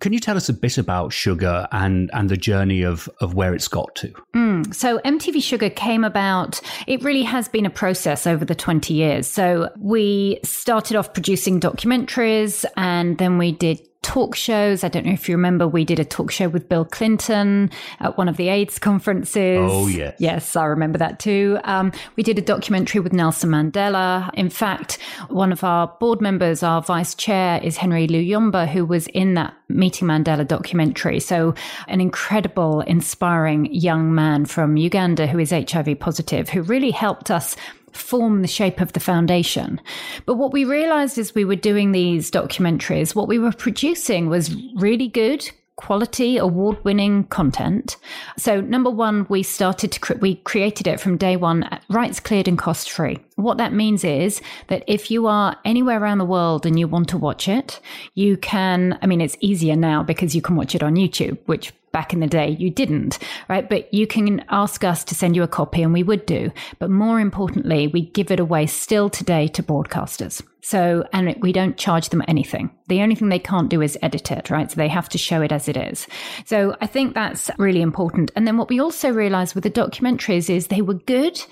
Can 0.00 0.12
you 0.12 0.20
tell 0.20 0.36
us 0.36 0.48
a 0.48 0.52
bit 0.52 0.78
about 0.78 1.10
Shuga 1.10 1.68
and, 1.72 2.10
and 2.12 2.28
the 2.28 2.36
journey 2.36 2.82
of, 2.82 3.08
of 3.20 3.34
where 3.34 3.54
it's 3.54 3.68
got 3.68 3.94
to? 3.96 4.12
Mm, 4.34 4.74
so 4.74 4.98
MTV 5.00 5.36
Shuga 5.36 5.74
came 5.74 6.04
about, 6.04 6.60
it 6.86 7.02
really 7.02 7.22
has 7.22 7.48
been 7.48 7.66
a 7.66 7.70
process 7.70 8.26
over 8.26 8.44
the 8.44 8.54
20 8.54 8.94
years. 8.94 9.26
So 9.26 9.70
we 9.78 10.40
started 10.44 10.96
off 10.96 11.12
producing 11.12 11.60
documentaries 11.60 12.64
and 12.76 13.18
then 13.18 13.38
we 13.38 13.52
did 13.52 13.80
talk 14.02 14.34
shows. 14.34 14.82
I 14.82 14.88
don't 14.88 15.04
know 15.04 15.12
if 15.12 15.28
you 15.28 15.36
remember, 15.36 15.68
we 15.68 15.84
did 15.84 15.98
a 15.98 16.04
talk 16.04 16.30
show 16.30 16.48
with 16.48 16.68
Bill 16.68 16.84
Clinton 16.84 17.70
at 18.00 18.16
one 18.16 18.28
of 18.28 18.36
the 18.36 18.48
AIDS 18.48 18.78
conferences. 18.78 19.58
Oh, 19.60 19.88
yes. 19.88 20.16
Yes, 20.18 20.56
I 20.56 20.64
remember 20.64 20.98
that 20.98 21.18
too. 21.18 21.58
Um, 21.64 21.92
we 22.16 22.22
did 22.22 22.38
a 22.38 22.42
documentary 22.42 23.00
with 23.00 23.12
Nelson 23.12 23.50
Mandela. 23.50 24.30
In 24.34 24.48
fact, 24.48 24.98
one 25.28 25.52
of 25.52 25.62
our 25.62 25.88
board 26.00 26.20
members, 26.20 26.62
our 26.62 26.80
vice 26.80 27.14
chair, 27.14 27.60
is 27.62 27.76
Henry 27.76 28.06
Luyombya, 28.06 28.68
who 28.68 28.86
was 28.86 29.06
in 29.08 29.34
that 29.34 29.54
Meeting 29.68 30.08
Mandela 30.08 30.46
documentary. 30.46 31.20
So, 31.20 31.54
an 31.86 32.00
incredible, 32.00 32.80
inspiring 32.82 33.72
young 33.72 34.14
man 34.14 34.44
from 34.46 34.76
Uganda 34.76 35.26
who 35.26 35.38
is 35.38 35.50
HIV 35.50 36.00
positive, 36.00 36.48
who 36.48 36.62
really 36.62 36.90
helped 36.90 37.30
us 37.30 37.54
form 37.92 38.42
the 38.42 38.48
shape 38.48 38.80
of 38.80 38.92
the 38.92 39.00
foundation. 39.00 39.80
But 40.26 40.34
what 40.34 40.52
we 40.52 40.64
realized 40.64 41.18
as 41.18 41.34
we 41.34 41.44
were 41.44 41.56
doing 41.56 41.92
these 41.92 42.30
documentaries, 42.30 43.14
what 43.14 43.28
we 43.28 43.38
were 43.38 43.52
producing 43.52 44.28
was 44.28 44.54
really 44.76 45.08
good 45.08 45.50
quality 45.80 46.36
award 46.36 46.76
winning 46.84 47.24
content. 47.24 47.96
So 48.36 48.60
number 48.60 48.90
one, 48.90 49.24
we 49.30 49.42
started 49.42 49.90
to, 49.92 50.00
cre- 50.00 50.18
we 50.20 50.34
created 50.34 50.86
it 50.86 51.00
from 51.00 51.16
day 51.16 51.36
one, 51.36 51.66
rights 51.88 52.20
cleared 52.20 52.48
and 52.48 52.58
cost 52.58 52.90
free. 52.90 53.18
What 53.36 53.56
that 53.56 53.72
means 53.72 54.04
is 54.04 54.42
that 54.68 54.84
if 54.86 55.10
you 55.10 55.26
are 55.26 55.56
anywhere 55.64 55.98
around 55.98 56.18
the 56.18 56.26
world 56.26 56.66
and 56.66 56.78
you 56.78 56.86
want 56.86 57.08
to 57.08 57.16
watch 57.16 57.48
it, 57.48 57.80
you 58.14 58.36
can, 58.36 58.98
I 59.00 59.06
mean, 59.06 59.22
it's 59.22 59.38
easier 59.40 59.74
now 59.74 60.02
because 60.02 60.34
you 60.34 60.42
can 60.42 60.54
watch 60.54 60.74
it 60.74 60.82
on 60.82 60.96
YouTube, 60.96 61.38
which 61.46 61.72
back 61.92 62.12
in 62.12 62.20
the 62.20 62.26
day 62.26 62.50
you 62.50 62.70
didn't, 62.70 63.18
right? 63.48 63.68
But 63.68 63.92
you 63.92 64.06
can 64.06 64.44
ask 64.48 64.84
us 64.84 65.04
to 65.04 65.14
send 65.14 65.36
you 65.36 65.42
a 65.42 65.48
copy 65.48 65.82
and 65.82 65.92
we 65.92 66.02
would 66.02 66.26
do. 66.26 66.50
But 66.78 66.90
more 66.90 67.20
importantly, 67.20 67.88
we 67.88 68.06
give 68.06 68.30
it 68.30 68.40
away 68.40 68.66
still 68.66 69.10
today 69.10 69.48
to 69.48 69.62
broadcasters. 69.62 70.42
So, 70.62 71.04
and 71.12 71.34
we 71.40 71.52
don't 71.52 71.76
charge 71.76 72.10
them 72.10 72.22
anything. 72.28 72.70
The 72.88 73.00
only 73.00 73.14
thing 73.14 73.28
they 73.28 73.38
can't 73.38 73.70
do 73.70 73.80
is 73.80 73.98
edit 74.02 74.30
it, 74.30 74.50
right? 74.50 74.70
So 74.70 74.76
they 74.76 74.88
have 74.88 75.08
to 75.10 75.18
show 75.18 75.40
it 75.42 75.52
as 75.52 75.68
it 75.68 75.76
is. 75.76 76.06
So 76.44 76.76
I 76.80 76.86
think 76.86 77.14
that's 77.14 77.50
really 77.58 77.80
important. 77.80 78.30
And 78.36 78.46
then 78.46 78.56
what 78.56 78.68
we 78.68 78.80
also 78.80 79.10
realized 79.10 79.54
with 79.54 79.64
the 79.64 79.70
documentaries 79.70 80.50
is 80.50 80.66
they 80.66 80.82
were 80.82 80.94
good, 80.94 81.42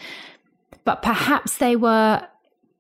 but 0.85 1.03
perhaps 1.03 1.57
they 1.57 1.75
were 1.75 2.27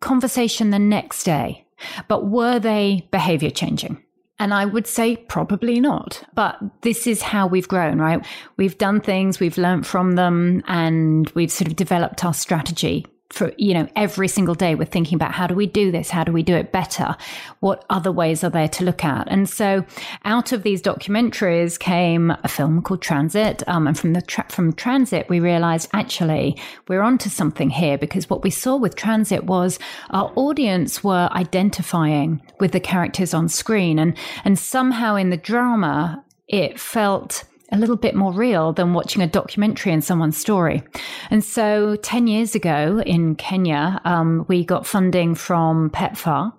conversation 0.00 0.70
the 0.70 0.78
next 0.78 1.24
day. 1.24 1.66
But 2.08 2.28
were 2.28 2.58
they 2.58 3.08
behavior 3.10 3.50
changing? 3.50 4.02
And 4.40 4.54
I 4.54 4.64
would 4.64 4.86
say 4.86 5.16
probably 5.16 5.80
not. 5.80 6.22
But 6.34 6.58
this 6.82 7.06
is 7.06 7.22
how 7.22 7.46
we've 7.46 7.68
grown, 7.68 7.98
right? 7.98 8.24
We've 8.56 8.78
done 8.78 9.00
things, 9.00 9.40
we've 9.40 9.58
learned 9.58 9.86
from 9.86 10.14
them, 10.14 10.62
and 10.68 11.28
we've 11.30 11.50
sort 11.50 11.68
of 11.68 11.76
developed 11.76 12.24
our 12.24 12.34
strategy 12.34 13.06
for 13.30 13.52
you 13.58 13.74
know 13.74 13.86
every 13.94 14.26
single 14.26 14.54
day 14.54 14.74
we're 14.74 14.84
thinking 14.84 15.16
about 15.16 15.32
how 15.32 15.46
do 15.46 15.54
we 15.54 15.66
do 15.66 15.90
this? 15.90 16.10
How 16.10 16.24
do 16.24 16.32
we 16.32 16.42
do 16.42 16.56
it 16.56 16.72
better? 16.72 17.16
What 17.60 17.84
other 17.90 18.10
ways 18.10 18.42
are 18.42 18.50
there 18.50 18.68
to 18.68 18.84
look 18.84 19.04
at? 19.04 19.28
And 19.30 19.48
so 19.48 19.84
out 20.24 20.52
of 20.52 20.62
these 20.62 20.80
documentaries 20.80 21.78
came 21.78 22.30
a 22.42 22.48
film 22.48 22.82
called 22.82 23.02
transit 23.02 23.62
um, 23.66 23.86
and 23.86 23.98
from 23.98 24.14
the 24.14 24.22
tra- 24.22 24.46
from 24.48 24.72
transit 24.72 25.28
we 25.28 25.40
realized 25.40 25.90
actually 25.92 26.56
we're 26.88 27.02
onto 27.02 27.28
something 27.28 27.70
here 27.70 27.98
because 27.98 28.30
what 28.30 28.42
we 28.42 28.50
saw 28.50 28.76
with 28.76 28.96
transit 28.96 29.44
was 29.44 29.78
our 30.10 30.32
audience 30.36 31.04
were 31.04 31.28
identifying 31.32 32.40
with 32.60 32.72
the 32.72 32.80
characters 32.80 33.34
on 33.34 33.48
screen 33.48 33.98
and 33.98 34.16
and 34.44 34.58
somehow 34.58 35.16
in 35.16 35.30
the 35.30 35.36
drama 35.36 36.24
it 36.48 36.80
felt 36.80 37.44
a 37.70 37.78
little 37.78 37.96
bit 37.96 38.14
more 38.14 38.32
real 38.32 38.72
than 38.72 38.94
watching 38.94 39.22
a 39.22 39.26
documentary 39.26 39.92
in 39.92 40.00
someone's 40.00 40.38
story. 40.38 40.82
And 41.30 41.44
so 41.44 41.96
10 41.96 42.26
years 42.26 42.54
ago 42.54 43.02
in 43.04 43.34
Kenya, 43.36 44.00
um, 44.04 44.46
we 44.48 44.64
got 44.64 44.86
funding 44.86 45.34
from 45.34 45.90
PEPFAR 45.90 46.52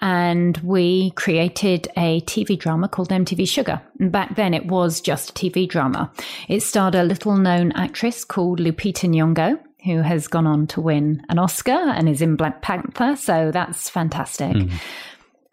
and 0.00 0.56
we 0.58 1.10
created 1.12 1.88
a 1.96 2.20
TV 2.22 2.58
drama 2.58 2.88
called 2.88 3.10
MTV 3.10 3.42
Shuga. 3.42 3.80
And 3.98 4.12
back 4.12 4.36
then 4.36 4.54
it 4.54 4.66
was 4.66 5.00
just 5.00 5.30
a 5.30 5.32
TV 5.32 5.68
drama. 5.68 6.12
It 6.48 6.62
starred 6.62 6.94
a 6.94 7.04
little 7.04 7.36
known 7.36 7.72
actress 7.72 8.24
called 8.24 8.60
Lupita 8.60 9.08
Nyong'o 9.08 9.58
who 9.84 10.00
has 10.00 10.28
gone 10.28 10.46
on 10.46 10.66
to 10.66 10.80
win 10.80 11.22
an 11.28 11.38
Oscar 11.38 11.72
and 11.72 12.08
is 12.08 12.22
in 12.22 12.36
Black 12.36 12.62
Panther. 12.62 13.16
So 13.16 13.50
that's 13.50 13.90
fantastic. 13.90 14.52
Mm. 14.52 14.72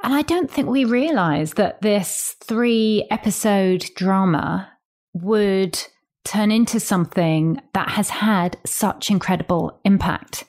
And 0.03 0.13
I 0.13 0.21
don't 0.23 0.49
think 0.49 0.67
we 0.67 0.85
realized 0.85 1.57
that 1.57 1.81
this 1.81 2.35
three 2.39 3.05
episode 3.11 3.89
drama 3.95 4.70
would 5.13 5.81
turn 6.23 6.51
into 6.51 6.79
something 6.79 7.61
that 7.73 7.89
has 7.89 8.09
had 8.09 8.57
such 8.65 9.09
incredible 9.09 9.79
impact. 9.83 10.43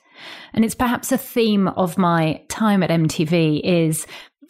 And 0.53 0.65
it's 0.65 0.75
perhaps 0.75 1.11
a 1.13 1.19
theme 1.19 1.69
of 1.69 1.99
my 1.99 2.43
time 2.49 2.83
at 2.83 2.91
MTV 2.91 3.61
is 3.65 4.07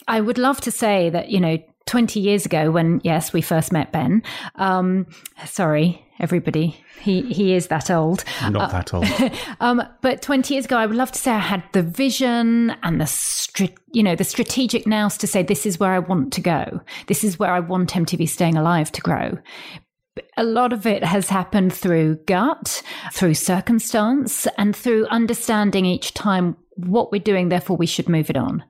I 0.09 0.21
would 0.21 0.39
love 0.39 0.61
to 0.63 0.71
say 0.71 1.11
that, 1.11 1.29
you 1.29 1.41
know, 1.41 1.59
20 1.87 2.21
years 2.21 2.47
ago 2.47 2.71
when 2.71 3.01
yes 3.03 3.33
we 3.33 3.41
first 3.43 3.73
met 3.73 3.91
ben 3.91 4.23
um, 4.55 5.05
sorry 5.45 6.07
everybody 6.21 6.77
he 7.01 7.23
he 7.23 7.55
is 7.55 7.67
that 7.67 7.91
old. 7.91 8.23
Not 8.41 8.55
uh, 8.57 8.67
that 8.69 8.95
old. 8.95 9.07
um, 9.61 9.83
but 10.01 10.23
20 10.23 10.55
years 10.55 10.65
ago 10.65 10.77
i 10.77 10.87
would 10.87 10.97
love 10.97 11.11
to 11.11 11.19
say 11.19 11.33
i 11.33 11.39
had 11.39 11.65
the 11.73 11.83
vision 11.83 12.71
and 12.85 13.01
the 13.01 13.71
you 13.93 14.03
know 14.03 14.15
the 14.15 14.23
strategic 14.23 14.87
nous 14.87 15.19
to 15.19 15.27
say 15.27 15.43
this 15.43 15.67
is 15.67 15.81
where 15.81 15.93
i 15.93 15.99
want 15.99 16.33
to 16.35 16.41
go. 16.41 16.81
This 17.09 17.25
is 17.25 17.39
where 17.39 17.53
i 17.53 17.59
want 17.59 17.93
mtv 17.93 18.29
staying 18.29 18.57
alive 18.57 18.93
to 18.93 19.01
grow 19.01 19.37
a 20.37 20.45
lot 20.45 20.73
of 20.73 20.87
it 20.87 21.05
has 21.05 21.29
happened 21.29 21.73
through 21.73 22.17
gut, 22.27 22.83
through 23.13 23.35
circumstance, 23.35 24.47
and 24.59 24.75
through 24.77 25.07
understanding 25.07 25.87
each 25.87 26.15
time 26.15 26.57
what 26.77 27.13
we're 27.13 27.21
doing, 27.21 27.49
therefore 27.49 27.77
we 27.77 27.87
should 27.87 28.09
move 28.09 28.31
it 28.31 28.37
on. 28.37 28.65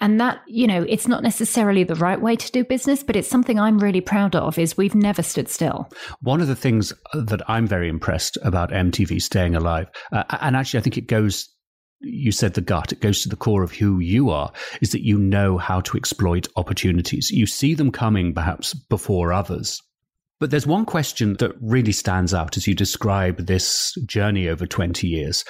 And 0.00 0.20
that, 0.20 0.40
you 0.46 0.66
know, 0.66 0.84
it's 0.88 1.08
not 1.08 1.22
necessarily 1.22 1.84
the 1.84 1.96
right 1.96 2.20
way 2.20 2.36
to 2.36 2.52
do 2.52 2.64
business, 2.64 3.02
but 3.02 3.16
it's 3.16 3.28
something 3.28 3.58
I'm 3.58 3.78
really 3.78 4.00
proud 4.00 4.36
of 4.36 4.58
is 4.58 4.76
we've 4.76 4.94
never 4.94 5.22
stood 5.22 5.48
still. 5.48 5.88
One 6.20 6.40
of 6.40 6.46
the 6.46 6.56
things 6.56 6.92
that 7.14 7.42
I'm 7.48 7.66
very 7.66 7.88
impressed 7.88 8.38
about 8.42 8.70
MTV 8.70 9.20
staying 9.20 9.56
alive, 9.56 9.88
uh, 10.12 10.24
and 10.40 10.56
actually 10.56 10.78
I 10.78 10.82
think 10.82 10.98
it 10.98 11.08
goes 11.08 11.48
you 12.00 12.30
said 12.30 12.54
the 12.54 12.60
gut, 12.60 12.92
it 12.92 13.00
goes 13.00 13.22
to 13.22 13.28
the 13.28 13.34
core 13.34 13.64
of 13.64 13.72
who 13.72 13.98
you 13.98 14.30
are, 14.30 14.52
is 14.80 14.92
that 14.92 15.04
you 15.04 15.18
know 15.18 15.58
how 15.58 15.80
to 15.80 15.96
exploit 15.96 16.46
opportunities. 16.54 17.30
You 17.32 17.44
see 17.44 17.74
them 17.74 17.90
coming 17.90 18.32
perhaps 18.32 18.72
before 18.72 19.32
others. 19.32 19.82
But 20.40 20.50
there's 20.50 20.66
one 20.66 20.84
question 20.84 21.34
that 21.34 21.52
really 21.60 21.92
stands 21.92 22.32
out 22.32 22.56
as 22.56 22.66
you 22.66 22.74
describe 22.74 23.46
this 23.46 23.94
journey 24.06 24.48
over 24.48 24.66
20 24.66 25.06
years 25.06 25.44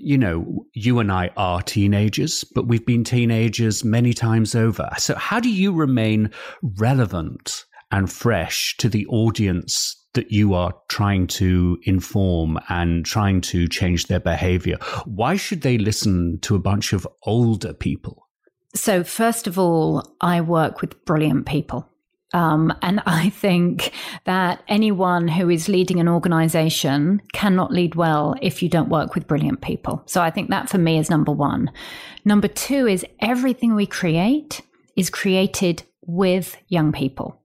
you 0.00 0.16
know, 0.16 0.64
you 0.72 0.98
and 0.98 1.12
I 1.12 1.30
are 1.36 1.62
teenagers, 1.62 2.44
but 2.54 2.66
we've 2.66 2.86
been 2.86 3.04
teenagers 3.04 3.84
many 3.84 4.14
times 4.14 4.54
over. 4.54 4.88
So, 4.98 5.14
how 5.14 5.40
do 5.40 5.50
you 5.50 5.72
remain 5.72 6.30
relevant 6.62 7.64
and 7.90 8.10
fresh 8.10 8.76
to 8.78 8.88
the 8.88 9.06
audience 9.06 9.96
that 10.14 10.32
you 10.32 10.54
are 10.54 10.72
trying 10.88 11.26
to 11.26 11.78
inform 11.84 12.58
and 12.68 13.04
trying 13.04 13.40
to 13.42 13.68
change 13.68 14.06
their 14.06 14.20
behavior? 14.20 14.78
Why 15.04 15.36
should 15.36 15.62
they 15.62 15.78
listen 15.78 16.38
to 16.42 16.56
a 16.56 16.60
bunch 16.60 16.92
of 16.92 17.06
older 17.24 17.74
people? 17.74 18.26
So, 18.74 19.04
first 19.04 19.46
of 19.46 19.58
all, 19.58 20.16
I 20.20 20.40
work 20.40 20.80
with 20.80 21.04
brilliant 21.04 21.46
people. 21.46 21.89
Um, 22.32 22.72
and 22.82 23.02
I 23.06 23.30
think 23.30 23.92
that 24.24 24.62
anyone 24.68 25.28
who 25.28 25.48
is 25.50 25.68
leading 25.68 26.00
an 26.00 26.08
organization 26.08 27.22
cannot 27.32 27.72
lead 27.72 27.94
well 27.94 28.34
if 28.42 28.62
you 28.62 28.68
don't 28.68 28.88
work 28.88 29.14
with 29.14 29.26
brilliant 29.26 29.60
people. 29.60 30.02
So 30.06 30.20
I 30.20 30.30
think 30.30 30.50
that 30.50 30.68
for 30.68 30.78
me 30.78 30.98
is 30.98 31.10
number 31.10 31.32
one. 31.32 31.70
Number 32.24 32.48
two 32.48 32.86
is 32.86 33.04
everything 33.20 33.74
we 33.74 33.86
create 33.86 34.60
is 34.96 35.10
created 35.10 35.82
with 36.02 36.56
young 36.68 36.92
people. 36.92 37.39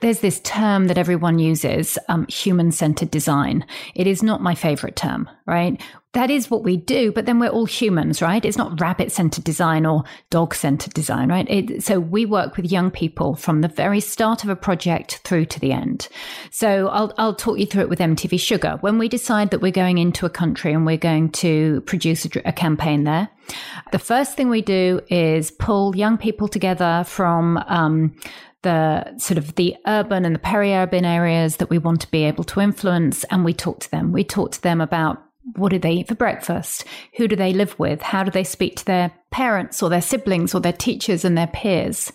There's 0.00 0.20
this 0.20 0.40
term 0.40 0.86
that 0.86 0.98
everyone 0.98 1.38
uses, 1.38 1.98
um, 2.08 2.26
human 2.28 2.72
centered 2.72 3.10
design. 3.10 3.64
It 3.94 4.06
is 4.06 4.22
not 4.22 4.42
my 4.42 4.54
favorite 4.54 4.96
term, 4.96 5.28
right? 5.46 5.80
That 6.14 6.30
is 6.30 6.50
what 6.50 6.64
we 6.64 6.78
do, 6.78 7.12
but 7.12 7.26
then 7.26 7.38
we're 7.38 7.50
all 7.50 7.66
humans, 7.66 8.22
right? 8.22 8.42
It's 8.42 8.56
not 8.56 8.80
rabbit 8.80 9.12
centered 9.12 9.44
design 9.44 9.84
or 9.84 10.04
dog 10.30 10.54
centered 10.54 10.94
design, 10.94 11.28
right? 11.28 11.48
It, 11.50 11.84
so 11.84 12.00
we 12.00 12.24
work 12.24 12.56
with 12.56 12.72
young 12.72 12.90
people 12.90 13.34
from 13.34 13.60
the 13.60 13.68
very 13.68 14.00
start 14.00 14.42
of 14.42 14.48
a 14.48 14.56
project 14.56 15.18
through 15.18 15.44
to 15.46 15.60
the 15.60 15.70
end. 15.70 16.08
So 16.50 16.88
I'll, 16.88 17.12
I'll 17.18 17.34
talk 17.34 17.58
you 17.58 17.66
through 17.66 17.82
it 17.82 17.88
with 17.90 17.98
MTV 17.98 18.38
Shuga. 18.38 18.82
When 18.82 18.96
we 18.98 19.08
decide 19.08 19.50
that 19.50 19.60
we're 19.60 19.70
going 19.70 19.98
into 19.98 20.24
a 20.24 20.30
country 20.30 20.72
and 20.72 20.86
we're 20.86 20.96
going 20.96 21.30
to 21.32 21.82
produce 21.82 22.24
a, 22.24 22.30
a 22.46 22.52
campaign 22.52 23.04
there, 23.04 23.28
the 23.92 23.98
first 23.98 24.34
thing 24.34 24.48
we 24.48 24.62
do 24.62 25.00
is 25.08 25.50
pull 25.50 25.94
young 25.94 26.16
people 26.16 26.48
together 26.48 27.04
from 27.06 27.58
um, 27.66 28.14
the 28.62 29.16
sort 29.18 29.38
of 29.38 29.54
the 29.54 29.76
urban 29.86 30.24
and 30.24 30.34
the 30.34 30.40
peri-urban 30.40 31.04
areas 31.04 31.56
that 31.56 31.70
we 31.70 31.78
want 31.78 32.00
to 32.00 32.10
be 32.10 32.24
able 32.24 32.44
to 32.44 32.60
influence 32.60 33.24
and 33.24 33.44
we 33.44 33.54
talk 33.54 33.80
to 33.80 33.90
them. 33.90 34.12
We 34.12 34.24
talk 34.24 34.52
to 34.52 34.62
them 34.62 34.80
about 34.80 35.22
what 35.56 35.70
do 35.70 35.78
they 35.78 35.92
eat 35.92 36.08
for 36.08 36.14
breakfast? 36.14 36.84
Who 37.16 37.28
do 37.28 37.36
they 37.36 37.52
live 37.52 37.78
with? 37.78 38.02
How 38.02 38.22
do 38.24 38.30
they 38.30 38.44
speak 38.44 38.76
to 38.76 38.84
their 38.84 39.12
parents 39.30 39.82
or 39.82 39.88
their 39.88 40.02
siblings 40.02 40.54
or 40.54 40.60
their 40.60 40.72
teachers 40.72 41.24
and 41.24 41.38
their 41.38 41.46
peers? 41.46 42.12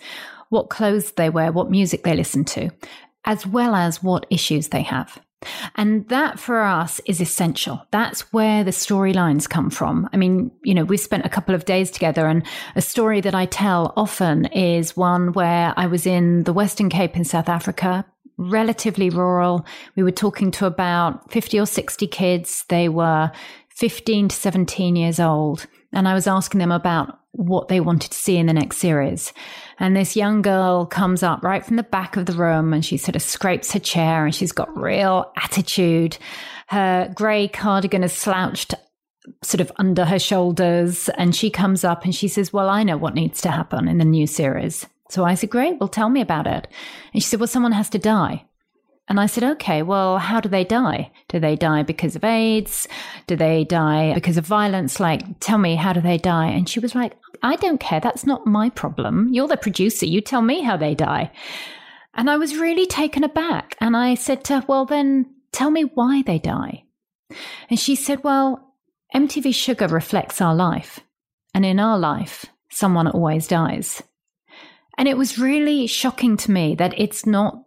What 0.50 0.70
clothes 0.70 1.12
they 1.12 1.30
wear 1.30 1.50
what 1.50 1.70
music 1.70 2.04
they 2.04 2.14
listen 2.14 2.44
to 2.46 2.70
as 3.24 3.46
well 3.46 3.74
as 3.74 4.02
what 4.02 4.26
issues 4.30 4.68
they 4.68 4.82
have 4.82 5.18
and 5.76 6.08
that 6.08 6.38
for 6.38 6.62
us 6.62 7.00
is 7.06 7.20
essential. 7.20 7.86
That's 7.90 8.32
where 8.32 8.64
the 8.64 8.70
storylines 8.70 9.48
come 9.48 9.70
from. 9.70 10.08
I 10.12 10.16
mean, 10.16 10.50
you 10.62 10.74
know, 10.74 10.84
we 10.84 10.96
spent 10.96 11.24
a 11.24 11.28
couple 11.30 11.54
of 11.54 11.64
days 11.64 11.90
together, 11.90 12.26
and 12.26 12.44
a 12.76 12.82
story 12.82 13.20
that 13.20 13.34
I 13.34 13.46
tell 13.46 13.92
often 13.96 14.46
is 14.46 14.96
one 14.96 15.32
where 15.32 15.74
I 15.76 15.86
was 15.86 16.06
in 16.06 16.44
the 16.44 16.52
Western 16.52 16.90
Cape 16.90 17.16
in 17.16 17.24
South 17.24 17.48
Africa, 17.48 18.04
relatively 18.36 19.10
rural. 19.10 19.64
We 19.96 20.02
were 20.02 20.10
talking 20.10 20.50
to 20.52 20.66
about 20.66 21.30
50 21.30 21.60
or 21.60 21.66
60 21.66 22.06
kids. 22.08 22.64
They 22.68 22.88
were 22.88 23.30
15 23.74 24.28
to 24.28 24.36
17 24.36 24.96
years 24.96 25.20
old. 25.20 25.66
And 25.92 26.08
I 26.08 26.14
was 26.14 26.26
asking 26.26 26.58
them 26.58 26.72
about 26.72 27.18
what 27.32 27.68
they 27.68 27.80
wanted 27.80 28.10
to 28.10 28.16
see 28.16 28.36
in 28.36 28.46
the 28.46 28.52
next 28.52 28.78
series. 28.78 29.32
And 29.78 29.96
this 29.96 30.16
young 30.16 30.42
girl 30.42 30.86
comes 30.86 31.22
up 31.22 31.42
right 31.42 31.64
from 31.64 31.76
the 31.76 31.82
back 31.82 32.16
of 32.16 32.26
the 32.26 32.32
room 32.32 32.72
and 32.72 32.84
she 32.84 32.96
sort 32.96 33.16
of 33.16 33.22
scrapes 33.22 33.72
her 33.72 33.80
chair 33.80 34.24
and 34.24 34.34
she's 34.34 34.52
got 34.52 34.76
real 34.76 35.32
attitude. 35.36 36.16
Her 36.68 37.12
grey 37.14 37.48
cardigan 37.48 38.04
is 38.04 38.12
slouched 38.12 38.74
sort 39.42 39.60
of 39.60 39.72
under 39.76 40.04
her 40.04 40.18
shoulders. 40.18 41.08
And 41.10 41.34
she 41.34 41.50
comes 41.50 41.84
up 41.84 42.04
and 42.04 42.14
she 42.14 42.28
says, 42.28 42.52
Well, 42.52 42.68
I 42.68 42.82
know 42.82 42.96
what 42.96 43.14
needs 43.14 43.40
to 43.42 43.50
happen 43.50 43.88
in 43.88 43.98
the 43.98 44.04
new 44.04 44.26
series. 44.26 44.86
So 45.10 45.24
I 45.24 45.34
said, 45.34 45.50
Great, 45.50 45.78
well, 45.78 45.88
tell 45.88 46.08
me 46.08 46.20
about 46.20 46.46
it. 46.46 46.68
And 47.12 47.22
she 47.22 47.28
said, 47.28 47.40
Well, 47.40 47.46
someone 47.46 47.72
has 47.72 47.90
to 47.90 47.98
die. 47.98 48.44
And 49.06 49.20
I 49.20 49.26
said, 49.26 49.44
okay, 49.44 49.82
well, 49.82 50.18
how 50.18 50.40
do 50.40 50.48
they 50.48 50.64
die? 50.64 51.12
Do 51.28 51.38
they 51.38 51.56
die 51.56 51.82
because 51.82 52.16
of 52.16 52.24
AIDS? 52.24 52.88
Do 53.26 53.36
they 53.36 53.64
die 53.64 54.14
because 54.14 54.38
of 54.38 54.46
violence? 54.46 54.98
Like, 54.98 55.40
tell 55.40 55.58
me, 55.58 55.76
how 55.76 55.92
do 55.92 56.00
they 56.00 56.16
die? 56.16 56.46
And 56.46 56.68
she 56.68 56.80
was 56.80 56.94
like, 56.94 57.12
I 57.42 57.56
don't 57.56 57.80
care. 57.80 58.00
That's 58.00 58.24
not 58.24 58.46
my 58.46 58.70
problem. 58.70 59.28
You're 59.30 59.48
the 59.48 59.58
producer. 59.58 60.06
You 60.06 60.22
tell 60.22 60.40
me 60.40 60.62
how 60.62 60.78
they 60.78 60.94
die. 60.94 61.30
And 62.14 62.30
I 62.30 62.38
was 62.38 62.56
really 62.56 62.86
taken 62.86 63.24
aback. 63.24 63.76
And 63.80 63.94
I 63.94 64.14
said 64.14 64.44
to 64.44 64.60
her, 64.60 64.66
well, 64.66 64.86
then 64.86 65.26
tell 65.52 65.70
me 65.70 65.82
why 65.82 66.22
they 66.22 66.38
die. 66.38 66.84
And 67.68 67.78
she 67.78 67.96
said, 67.96 68.24
well, 68.24 68.74
MTV 69.14 69.48
Shuga 69.48 69.90
reflects 69.90 70.40
our 70.40 70.54
life. 70.54 71.00
And 71.52 71.66
in 71.66 71.78
our 71.78 71.98
life, 71.98 72.46
someone 72.70 73.08
always 73.08 73.46
dies. 73.46 74.02
And 74.96 75.08
it 75.08 75.18
was 75.18 75.38
really 75.38 75.86
shocking 75.86 76.36
to 76.38 76.50
me 76.50 76.74
that 76.76 76.98
it's 76.98 77.26
not 77.26 77.63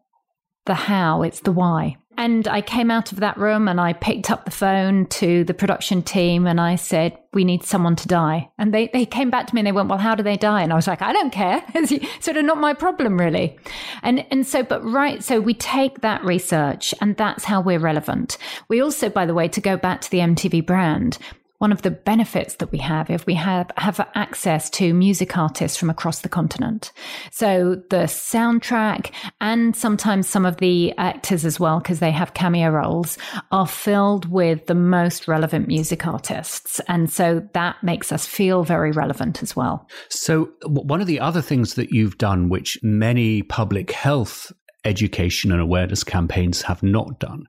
the 0.68 0.76
how, 0.76 1.24
it's 1.24 1.40
the 1.42 1.52
why. 1.52 1.98
And 2.20 2.48
I 2.48 2.62
came 2.62 2.90
out 2.90 3.12
of 3.12 3.20
that 3.20 3.38
room 3.38 3.68
and 3.68 3.80
I 3.80 3.94
picked 3.94 4.32
up 4.32 4.44
the 4.44 4.52
phone 4.52 5.06
to 5.06 5.44
the 5.44 5.54
production 5.54 6.02
team 6.02 6.48
and 6.48 6.60
I 6.60 6.76
said, 6.76 7.16
We 7.32 7.46
need 7.46 7.64
someone 7.64 7.96
to 7.96 8.08
die. 8.08 8.50
And 8.58 8.74
they, 8.74 8.88
they 8.88 9.06
came 9.06 9.30
back 9.30 9.46
to 9.46 9.54
me 9.54 9.62
and 9.62 9.68
they 9.68 9.72
went, 9.72 9.88
Well, 9.88 10.00
how 10.00 10.16
do 10.16 10.24
they 10.24 10.36
die? 10.36 10.64
And 10.64 10.74
I 10.74 10.76
was 10.76 10.88
like, 10.88 11.04
I 11.04 11.14
don't 11.14 11.32
care. 11.32 11.64
it's 11.76 12.26
sort 12.26 12.38
of 12.38 12.44
not 12.44 12.58
my 12.58 12.74
problem, 12.74 13.20
really. 13.20 13.60
And 14.02 14.26
and 14.32 14.48
so, 14.48 14.64
but 14.64 14.84
right, 14.84 15.24
so 15.24 15.40
we 15.40 15.54
take 15.54 16.02
that 16.02 16.24
research 16.24 16.92
and 17.02 17.16
that's 17.18 17.46
how 17.46 17.62
we're 17.62 17.78
relevant. 17.78 18.40
We 18.68 18.82
also, 18.82 19.10
by 19.10 19.28
the 19.28 19.36
way, 19.36 19.48
to 19.50 19.62
go 19.62 19.78
back 19.78 20.02
to 20.02 20.10
the 20.10 20.20
MTV 20.20 20.66
brand, 20.66 21.20
one 21.60 21.72
of 21.72 21.82
the 21.82 21.92
benefits 21.92 22.56
that 22.56 22.72
we 22.72 22.78
have 22.78 23.10
if 23.10 23.26
we 23.26 23.34
have, 23.34 23.72
have 23.78 24.00
access 24.16 24.70
to 24.70 24.94
music 24.94 25.38
artists 25.38 25.78
from 25.78 25.90
across 25.90 26.22
the 26.22 26.30
continent. 26.30 26.92
So 27.32 27.82
the 27.90 28.04
soundtrack 28.04 29.12
and 29.42 29.76
sometimes 29.76 30.28
some 30.28 30.46
of 30.46 30.58
the 30.58 30.94
actors 30.98 31.46
as 31.46 31.60
well, 31.60 31.80
because 31.80 32.00
they 32.00 32.12
have 32.12 32.34
cameo 32.34 32.70
roles, 32.70 33.18
are 33.52 33.68
filled 33.68 34.30
with 34.30 34.68
the 34.68 34.76
most 34.76 35.28
relevant 35.28 35.68
music 35.68 36.06
artists. 36.06 36.80
And 36.88 37.12
so 37.12 37.48
that 37.54 37.84
makes 37.84 38.12
us 38.12 38.26
feel 38.26 38.64
very 38.64 38.92
relevant 38.92 39.42
as 39.42 39.56
well. 39.56 39.88
So 40.10 40.50
one 40.66 41.02
of 41.02 41.08
the 41.08 41.20
other 41.20 41.42
things 41.42 41.74
that 41.74 41.92
you've 41.92 42.18
done, 42.18 42.50
which 42.50 42.78
many 42.84 43.42
public 43.42 43.92
health 43.92 44.52
education 44.86 45.52
and 45.52 45.60
awareness 45.60 46.04
campaigns 46.04 46.62
have 46.62 46.82
not 46.82 47.20
done 47.20 47.46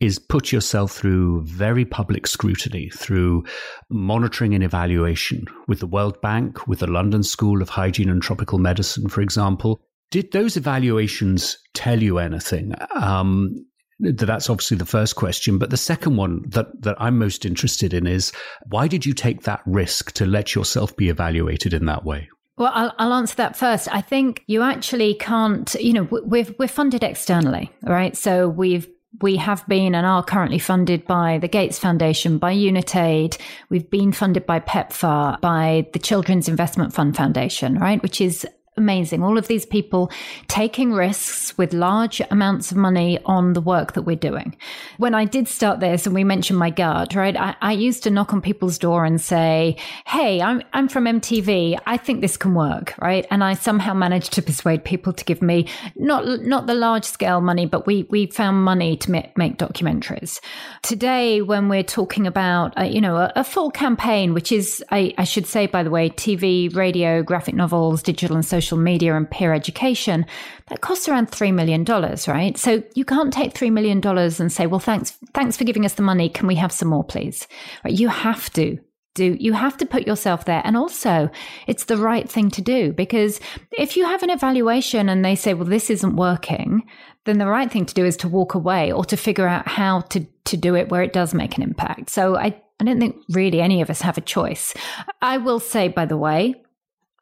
is 0.00 0.18
put 0.18 0.50
yourself 0.50 0.92
through 0.92 1.42
very 1.42 1.84
public 1.84 2.26
scrutiny 2.26 2.88
through 2.90 3.44
monitoring 3.90 4.54
and 4.54 4.64
evaluation 4.64 5.44
with 5.68 5.80
the 5.80 5.86
World 5.86 6.20
Bank, 6.22 6.66
with 6.66 6.80
the 6.80 6.86
London 6.86 7.22
School 7.22 7.60
of 7.60 7.68
Hygiene 7.68 8.08
and 8.08 8.22
Tropical 8.22 8.58
Medicine, 8.58 9.08
for 9.08 9.20
example. 9.20 9.80
Did 10.10 10.32
those 10.32 10.56
evaluations 10.56 11.58
tell 11.74 12.02
you 12.02 12.18
anything? 12.18 12.74
Um, 12.94 13.54
That's 14.00 14.48
obviously 14.48 14.78
the 14.78 14.86
first 14.86 15.14
question. 15.14 15.58
But 15.58 15.70
the 15.70 15.76
second 15.76 16.16
one 16.16 16.42
that, 16.48 16.68
that 16.82 16.96
I'm 16.98 17.18
most 17.18 17.44
interested 17.44 17.92
in 17.92 18.06
is 18.06 18.32
why 18.68 18.88
did 18.88 19.04
you 19.04 19.12
take 19.12 19.42
that 19.42 19.60
risk 19.66 20.12
to 20.12 20.26
let 20.26 20.54
yourself 20.54 20.96
be 20.96 21.10
evaluated 21.10 21.74
in 21.74 21.84
that 21.84 22.04
way? 22.04 22.28
Well, 22.56 22.72
I'll, 22.74 22.92
I'll, 22.98 23.12
answer 23.14 23.36
that 23.36 23.56
first. 23.56 23.88
I 23.90 24.00
think 24.00 24.42
you 24.46 24.62
actually 24.62 25.14
can't, 25.14 25.74
you 25.74 25.92
know, 25.92 26.08
we're, 26.10 26.46
we're 26.58 26.68
funded 26.68 27.02
externally, 27.02 27.70
right? 27.82 28.16
So 28.16 28.48
we've 28.48 28.88
we 29.20 29.36
have 29.36 29.66
been 29.66 29.94
and 29.94 30.06
are 30.06 30.22
currently 30.22 30.58
funded 30.58 31.06
by 31.06 31.38
the 31.38 31.48
Gates 31.48 31.78
Foundation, 31.78 32.38
by 32.38 32.52
Unitaid. 32.52 33.36
We've 33.68 33.90
been 33.90 34.12
funded 34.12 34.46
by 34.46 34.60
PEPFAR, 34.60 35.40
by 35.40 35.88
the 35.92 35.98
Children's 35.98 36.48
Investment 36.48 36.94
Fund 36.94 37.16
Foundation, 37.16 37.78
right? 37.78 38.02
Which 38.02 38.20
is 38.20 38.46
amazing. 38.80 39.22
All 39.22 39.38
of 39.38 39.46
these 39.46 39.66
people 39.66 40.10
taking 40.48 40.92
risks 40.92 41.56
with 41.56 41.72
large 41.72 42.20
amounts 42.30 42.72
of 42.72 42.78
money 42.78 43.20
on 43.26 43.52
the 43.52 43.60
work 43.60 43.92
that 43.92 44.02
we're 44.02 44.16
doing. 44.16 44.56
When 44.96 45.14
I 45.14 45.26
did 45.26 45.46
start 45.46 45.78
this 45.80 46.06
and 46.06 46.14
we 46.14 46.24
mentioned 46.24 46.58
my 46.58 46.70
guard, 46.70 47.14
right? 47.14 47.36
I, 47.36 47.54
I 47.60 47.72
used 47.72 48.02
to 48.04 48.10
knock 48.10 48.32
on 48.32 48.40
people's 48.40 48.78
door 48.78 49.04
and 49.04 49.20
say, 49.20 49.76
Hey, 50.06 50.40
I'm, 50.40 50.62
I'm 50.72 50.88
from 50.88 51.04
MTV. 51.04 51.78
I 51.86 51.96
think 51.98 52.22
this 52.22 52.36
can 52.36 52.54
work, 52.54 52.94
right? 53.00 53.26
And 53.30 53.44
I 53.44 53.54
somehow 53.54 53.92
managed 53.92 54.32
to 54.32 54.42
persuade 54.42 54.84
people 54.84 55.12
to 55.12 55.24
give 55.24 55.42
me 55.42 55.68
not, 55.94 56.40
not 56.40 56.66
the 56.66 56.74
large 56.74 57.04
scale 57.04 57.40
money, 57.40 57.66
but 57.66 57.86
we, 57.86 58.04
we 58.08 58.26
found 58.26 58.64
money 58.64 58.96
to 58.96 59.10
make, 59.10 59.36
make 59.36 59.58
documentaries. 59.58 60.40
Today, 60.82 61.42
when 61.42 61.68
we're 61.68 61.82
talking 61.82 62.26
about, 62.26 62.76
uh, 62.78 62.84
you 62.84 63.00
know, 63.00 63.16
a, 63.16 63.32
a, 63.36 63.44
full 63.44 63.70
campaign, 63.70 64.32
which 64.32 64.52
is, 64.52 64.82
I, 64.90 65.12
I 65.18 65.24
should 65.24 65.46
say, 65.46 65.66
by 65.66 65.82
the 65.82 65.90
way, 65.90 66.08
TV, 66.08 66.74
radio, 66.74 67.22
graphic 67.22 67.54
novels, 67.54 68.02
digital 68.02 68.36
and 68.36 68.46
social 68.46 68.69
social 68.70 68.82
media 68.82 69.16
and 69.16 69.30
peer 69.30 69.52
education, 69.52 70.24
that 70.68 70.80
costs 70.80 71.08
around 71.08 71.30
$3 71.30 71.52
million, 71.52 71.84
right? 72.28 72.56
So 72.56 72.82
you 72.94 73.04
can't 73.04 73.32
take 73.32 73.54
$3 73.54 73.72
million 73.72 74.00
and 74.06 74.52
say, 74.52 74.66
well, 74.66 74.80
thanks, 74.80 75.18
thanks 75.34 75.56
for 75.56 75.64
giving 75.64 75.84
us 75.84 75.94
the 75.94 76.02
money. 76.02 76.28
Can 76.28 76.46
we 76.46 76.54
have 76.54 76.72
some 76.72 76.88
more, 76.88 77.04
please? 77.04 77.48
Right? 77.84 77.94
You 77.94 78.08
have 78.08 78.50
to 78.54 78.78
do 79.16 79.36
you 79.40 79.52
have 79.52 79.76
to 79.76 79.84
put 79.84 80.06
yourself 80.06 80.44
there 80.44 80.62
and 80.64 80.76
also 80.76 81.28
it's 81.66 81.86
the 81.86 81.96
right 81.96 82.30
thing 82.30 82.48
to 82.48 82.62
do 82.62 82.92
because 82.92 83.40
if 83.76 83.96
you 83.96 84.04
have 84.04 84.22
an 84.22 84.30
evaluation 84.30 85.08
and 85.08 85.24
they 85.24 85.34
say 85.34 85.52
well 85.52 85.66
this 85.66 85.90
isn't 85.90 86.14
working 86.14 86.80
then 87.24 87.38
the 87.38 87.46
right 87.48 87.72
thing 87.72 87.84
to 87.84 87.92
do 87.92 88.04
is 88.04 88.16
to 88.16 88.28
walk 88.28 88.54
away 88.54 88.92
or 88.92 89.04
to 89.04 89.16
figure 89.16 89.48
out 89.48 89.66
how 89.66 90.00
to 90.02 90.24
to 90.44 90.56
do 90.56 90.76
it 90.76 90.90
where 90.90 91.02
it 91.02 91.12
does 91.12 91.34
make 91.34 91.56
an 91.56 91.62
impact 91.64 92.08
so 92.08 92.36
i 92.36 92.54
i 92.78 92.84
don't 92.84 93.00
think 93.00 93.16
really 93.30 93.60
any 93.60 93.82
of 93.82 93.90
us 93.90 94.00
have 94.00 94.16
a 94.16 94.20
choice 94.36 94.74
i 95.20 95.36
will 95.36 95.58
say 95.58 95.88
by 95.88 96.06
the 96.06 96.16
way 96.16 96.54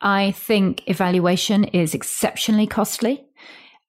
I 0.00 0.30
think 0.32 0.88
evaluation 0.88 1.64
is 1.64 1.94
exceptionally 1.94 2.66
costly 2.66 3.24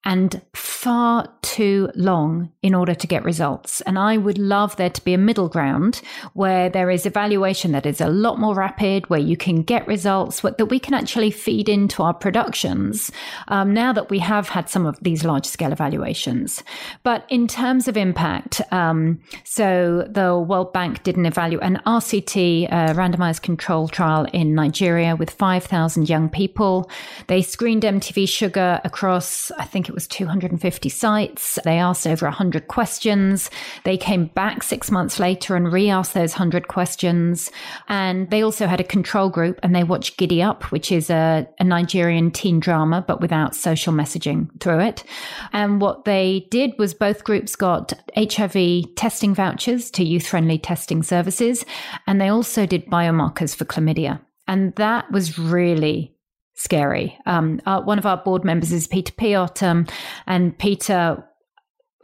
and 0.04 0.40
far 0.54 1.28
too 1.42 1.90
long 1.94 2.50
in 2.62 2.74
order 2.74 2.94
to 2.94 3.06
get 3.06 3.22
results. 3.24 3.82
And 3.82 3.98
I 3.98 4.16
would 4.16 4.38
love 4.38 4.76
there 4.76 4.88
to 4.88 5.04
be 5.04 5.12
a 5.12 5.18
middle 5.18 5.48
ground 5.48 6.00
where 6.32 6.70
there 6.70 6.90
is 6.90 7.04
evaluation 7.04 7.72
that 7.72 7.84
is 7.84 8.00
a 8.00 8.08
lot 8.08 8.38
more 8.38 8.54
rapid, 8.54 9.10
where 9.10 9.20
you 9.20 9.36
can 9.36 9.62
get 9.62 9.86
results 9.86 10.40
that 10.40 10.70
we 10.70 10.78
can 10.78 10.94
actually 10.94 11.30
feed 11.30 11.68
into 11.68 12.02
our 12.02 12.14
productions 12.14 13.12
um, 13.48 13.74
now 13.74 13.92
that 13.92 14.08
we 14.08 14.18
have 14.20 14.48
had 14.48 14.70
some 14.70 14.86
of 14.86 14.98
these 15.02 15.22
large 15.22 15.44
scale 15.44 15.72
evaluations. 15.72 16.62
But 17.02 17.26
in 17.28 17.46
terms 17.46 17.86
of 17.86 17.96
impact, 17.98 18.62
um, 18.72 19.20
so 19.44 20.08
the 20.10 20.38
World 20.38 20.72
Bank 20.72 21.02
did 21.02 21.16
an 21.16 21.26
evaluate 21.26 21.66
an 21.66 21.80
RCT, 21.84 22.72
uh, 22.72 22.94
randomized 22.94 23.42
control 23.42 23.86
trial 23.86 24.26
in 24.32 24.54
Nigeria 24.54 25.14
with 25.14 25.30
5,000 25.30 26.08
young 26.08 26.30
people. 26.30 26.90
They 27.26 27.42
screened 27.42 27.82
MTV 27.82 28.24
Shuga 28.24 28.80
across, 28.84 29.50
I 29.58 29.64
think 29.64 29.89
it 29.90 29.94
was 29.94 30.06
250 30.06 30.88
sites. 30.88 31.58
They 31.64 31.78
asked 31.78 32.06
over 32.06 32.26
100 32.26 32.68
questions. 32.68 33.50
They 33.84 33.96
came 33.96 34.26
back 34.26 34.62
six 34.62 34.90
months 34.90 35.18
later 35.18 35.56
and 35.56 35.72
re 35.72 35.90
asked 35.90 36.14
those 36.14 36.34
100 36.34 36.68
questions. 36.68 37.50
And 37.88 38.30
they 38.30 38.42
also 38.42 38.66
had 38.66 38.80
a 38.80 38.84
control 38.84 39.28
group 39.28 39.58
and 39.62 39.74
they 39.74 39.84
watched 39.84 40.18
Gidi 40.18 40.46
Up, 40.46 40.70
which 40.70 40.92
is 40.92 41.10
a, 41.10 41.46
a 41.58 41.64
Nigerian 41.64 42.30
teen 42.30 42.60
drama, 42.60 43.04
but 43.06 43.20
without 43.20 43.56
social 43.56 43.92
messaging 43.92 44.48
through 44.60 44.80
it. 44.80 45.04
And 45.52 45.80
what 45.80 46.04
they 46.04 46.46
did 46.50 46.72
was 46.78 46.94
both 46.94 47.24
groups 47.24 47.56
got 47.56 47.92
HIV 48.16 48.94
testing 48.94 49.34
vouchers 49.34 49.90
to 49.90 50.04
youth 50.04 50.26
friendly 50.26 50.58
testing 50.58 51.02
services. 51.02 51.64
And 52.06 52.20
they 52.20 52.28
also 52.28 52.64
did 52.64 52.86
biomarkers 52.86 53.56
for 53.56 53.64
chlamydia. 53.64 54.20
And 54.46 54.74
that 54.76 55.10
was 55.10 55.38
really 55.38 56.14
scary. 56.60 57.18
Um, 57.26 57.60
uh, 57.64 57.80
one 57.80 57.98
of 57.98 58.06
our 58.06 58.18
board 58.18 58.44
members 58.44 58.70
is 58.70 58.86
Peter 58.86 59.12
Piot, 59.12 59.62
um, 59.62 59.86
and 60.26 60.56
Peter 60.58 61.24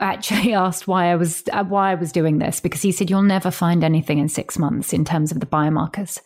actually 0.00 0.52
asked 0.64 0.88
why 0.88 1.10
I 1.12 1.16
was 1.16 1.44
uh, 1.52 1.64
why 1.64 1.92
I 1.92 1.94
was 1.94 2.12
doing 2.12 2.38
this 2.38 2.60
because 2.60 2.82
he 2.82 2.92
said 2.92 3.10
you'll 3.10 3.22
never 3.22 3.50
find 3.50 3.84
anything 3.84 4.18
in 4.18 4.28
six 4.28 4.58
months 4.58 4.92
in 4.92 5.04
terms 5.04 5.30
of 5.30 5.40
the 5.40 5.46
biomarkers. 5.46 6.18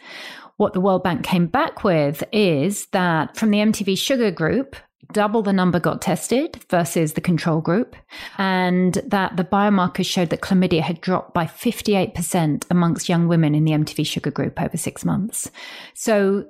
What 0.57 0.75
the 0.75 0.81
World 0.81 1.03
Bank 1.03 1.25
came 1.25 1.47
back 1.47 1.85
with 1.85 2.23
is 2.33 2.87
that 2.87 3.37
from 3.37 3.51
the 3.51 3.59
MTV 3.59 3.95
Shuga 3.95 4.35
Group, 4.35 4.77
double 5.13 5.43
the 5.43 5.55
number 5.55 5.81
got 5.81 6.03
tested 6.03 6.63
versus 6.69 7.15
the 7.15 7.21
control 7.21 7.61
group, 7.61 7.97
and 8.39 8.95
that 9.07 9.37
the 9.37 9.45
biomarkers 9.45 10.07
showed 10.07 10.31
that 10.31 10.43
chlamydia 10.43 10.83
had 10.83 11.01
dropped 11.01 11.35
by 11.35 11.47
58% 11.47 12.67
amongst 12.71 13.09
young 13.09 13.27
women 13.27 13.55
in 13.55 13.65
the 13.65 13.73
MTV 13.73 14.05
Shuga 14.05 14.33
Group 14.33 14.61
over 14.61 14.77
six 14.77 15.05
months. 15.05 15.51
So 15.95 16.45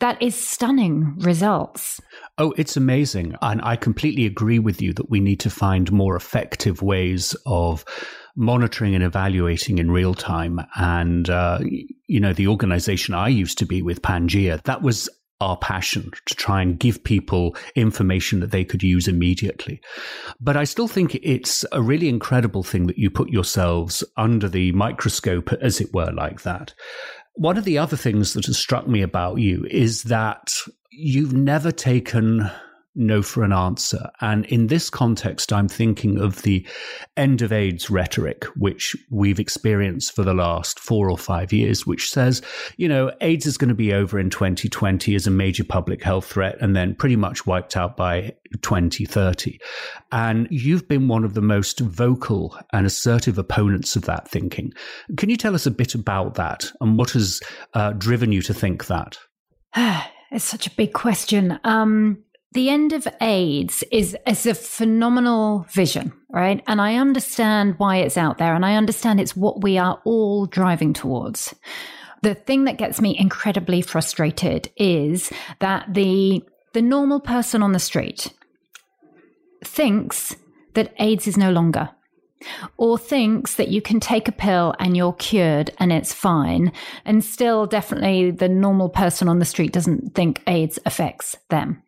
that 0.00 0.20
is 0.20 0.34
stunning 0.34 1.14
results. 1.18 2.00
Oh, 2.38 2.52
it's 2.56 2.76
amazing. 2.76 3.34
And 3.40 3.60
I 3.62 3.76
completely 3.76 4.26
agree 4.26 4.58
with 4.58 4.82
you 4.82 4.92
that 4.94 5.10
we 5.10 5.20
need 5.20 5.40
to 5.40 5.50
find 5.50 5.90
more 5.90 6.16
effective 6.16 6.82
ways 6.82 7.34
of 7.46 7.84
monitoring 8.36 8.94
and 8.94 9.02
evaluating 9.02 9.78
in 9.78 9.90
real 9.90 10.14
time. 10.14 10.60
And, 10.76 11.30
uh, 11.30 11.60
you 12.06 12.20
know, 12.20 12.34
the 12.34 12.48
organization 12.48 13.14
I 13.14 13.28
used 13.28 13.58
to 13.58 13.66
be 13.66 13.80
with, 13.80 14.02
Pangaea, 14.02 14.62
that 14.64 14.82
was 14.82 15.08
our 15.40 15.56
passion 15.58 16.10
to 16.24 16.34
try 16.34 16.62
and 16.62 16.78
give 16.78 17.04
people 17.04 17.54
information 17.74 18.40
that 18.40 18.52
they 18.52 18.64
could 18.64 18.82
use 18.82 19.06
immediately. 19.06 19.80
But 20.40 20.56
I 20.56 20.64
still 20.64 20.88
think 20.88 21.14
it's 21.16 21.64
a 21.72 21.82
really 21.82 22.08
incredible 22.08 22.62
thing 22.62 22.86
that 22.86 22.98
you 22.98 23.10
put 23.10 23.28
yourselves 23.28 24.02
under 24.16 24.48
the 24.48 24.72
microscope, 24.72 25.52
as 25.60 25.80
it 25.80 25.92
were, 25.92 26.10
like 26.12 26.42
that. 26.42 26.72
One 27.36 27.58
of 27.58 27.64
the 27.64 27.78
other 27.78 27.96
things 27.96 28.32
that 28.32 28.46
has 28.46 28.58
struck 28.58 28.88
me 28.88 29.02
about 29.02 29.36
you 29.36 29.66
is 29.70 30.04
that 30.04 30.54
you've 30.90 31.34
never 31.34 31.70
taken 31.70 32.50
no 32.96 33.22
for 33.22 33.44
an 33.44 33.52
answer. 33.52 34.10
And 34.20 34.44
in 34.46 34.66
this 34.66 34.90
context, 34.90 35.52
I'm 35.52 35.68
thinking 35.68 36.18
of 36.18 36.42
the 36.42 36.66
end 37.16 37.42
of 37.42 37.52
AIDS 37.52 37.90
rhetoric, 37.90 38.44
which 38.56 38.96
we've 39.10 39.38
experienced 39.38 40.14
for 40.14 40.24
the 40.24 40.34
last 40.34 40.80
four 40.80 41.10
or 41.10 41.18
five 41.18 41.52
years, 41.52 41.86
which 41.86 42.10
says, 42.10 42.42
you 42.76 42.88
know, 42.88 43.12
AIDS 43.20 43.46
is 43.46 43.58
going 43.58 43.68
to 43.68 43.74
be 43.74 43.92
over 43.92 44.18
in 44.18 44.30
2020 44.30 45.14
as 45.14 45.26
a 45.26 45.30
major 45.30 45.64
public 45.64 46.02
health 46.02 46.26
threat 46.26 46.56
and 46.60 46.74
then 46.74 46.94
pretty 46.94 47.16
much 47.16 47.46
wiped 47.46 47.76
out 47.76 47.96
by 47.96 48.34
2030. 48.62 49.60
And 50.12 50.48
you've 50.50 50.88
been 50.88 51.08
one 51.08 51.24
of 51.24 51.34
the 51.34 51.42
most 51.42 51.80
vocal 51.80 52.58
and 52.72 52.86
assertive 52.86 53.38
opponents 53.38 53.96
of 53.96 54.02
that 54.06 54.28
thinking. 54.28 54.72
Can 55.16 55.28
you 55.28 55.36
tell 55.36 55.54
us 55.54 55.66
a 55.66 55.70
bit 55.70 55.94
about 55.94 56.34
that 56.34 56.72
and 56.80 56.96
what 56.96 57.10
has 57.10 57.40
uh, 57.74 57.92
driven 57.92 58.32
you 58.32 58.42
to 58.42 58.54
think 58.54 58.86
that? 58.86 59.18
It's 60.32 60.44
such 60.44 60.66
a 60.66 60.70
big 60.70 60.92
question. 60.92 61.58
Um, 61.62 62.18
the 62.56 62.70
end 62.70 62.94
of 62.94 63.06
AIDS 63.20 63.84
is, 63.92 64.16
is 64.26 64.46
a 64.46 64.54
phenomenal 64.54 65.66
vision, 65.68 66.10
right? 66.30 66.64
And 66.66 66.80
I 66.80 66.96
understand 66.96 67.74
why 67.76 67.98
it's 67.98 68.16
out 68.16 68.38
there 68.38 68.54
and 68.54 68.64
I 68.64 68.76
understand 68.76 69.20
it's 69.20 69.36
what 69.36 69.62
we 69.62 69.76
are 69.76 70.00
all 70.06 70.46
driving 70.46 70.94
towards. 70.94 71.54
The 72.22 72.34
thing 72.34 72.64
that 72.64 72.78
gets 72.78 72.98
me 72.98 73.14
incredibly 73.18 73.82
frustrated 73.82 74.70
is 74.76 75.30
that 75.60 75.92
the 75.92 76.42
the 76.72 76.80
normal 76.80 77.20
person 77.20 77.62
on 77.62 77.72
the 77.72 77.78
street 77.78 78.32
thinks 79.62 80.34
that 80.72 80.94
AIDS 80.98 81.26
is 81.26 81.36
no 81.36 81.50
longer 81.50 81.90
or 82.78 82.96
thinks 82.96 83.56
that 83.56 83.68
you 83.68 83.82
can 83.82 84.00
take 84.00 84.28
a 84.28 84.32
pill 84.32 84.74
and 84.78 84.96
you're 84.96 85.14
cured 85.14 85.70
and 85.78 85.92
it's 85.92 86.12
fine. 86.12 86.72
And 87.04 87.22
still, 87.22 87.66
definitely, 87.66 88.30
the 88.30 88.48
normal 88.48 88.88
person 88.88 89.28
on 89.28 89.38
the 89.38 89.44
street 89.44 89.72
doesn't 89.72 90.14
think 90.14 90.42
AIDS 90.46 90.78
affects 90.84 91.36
them. 91.50 91.82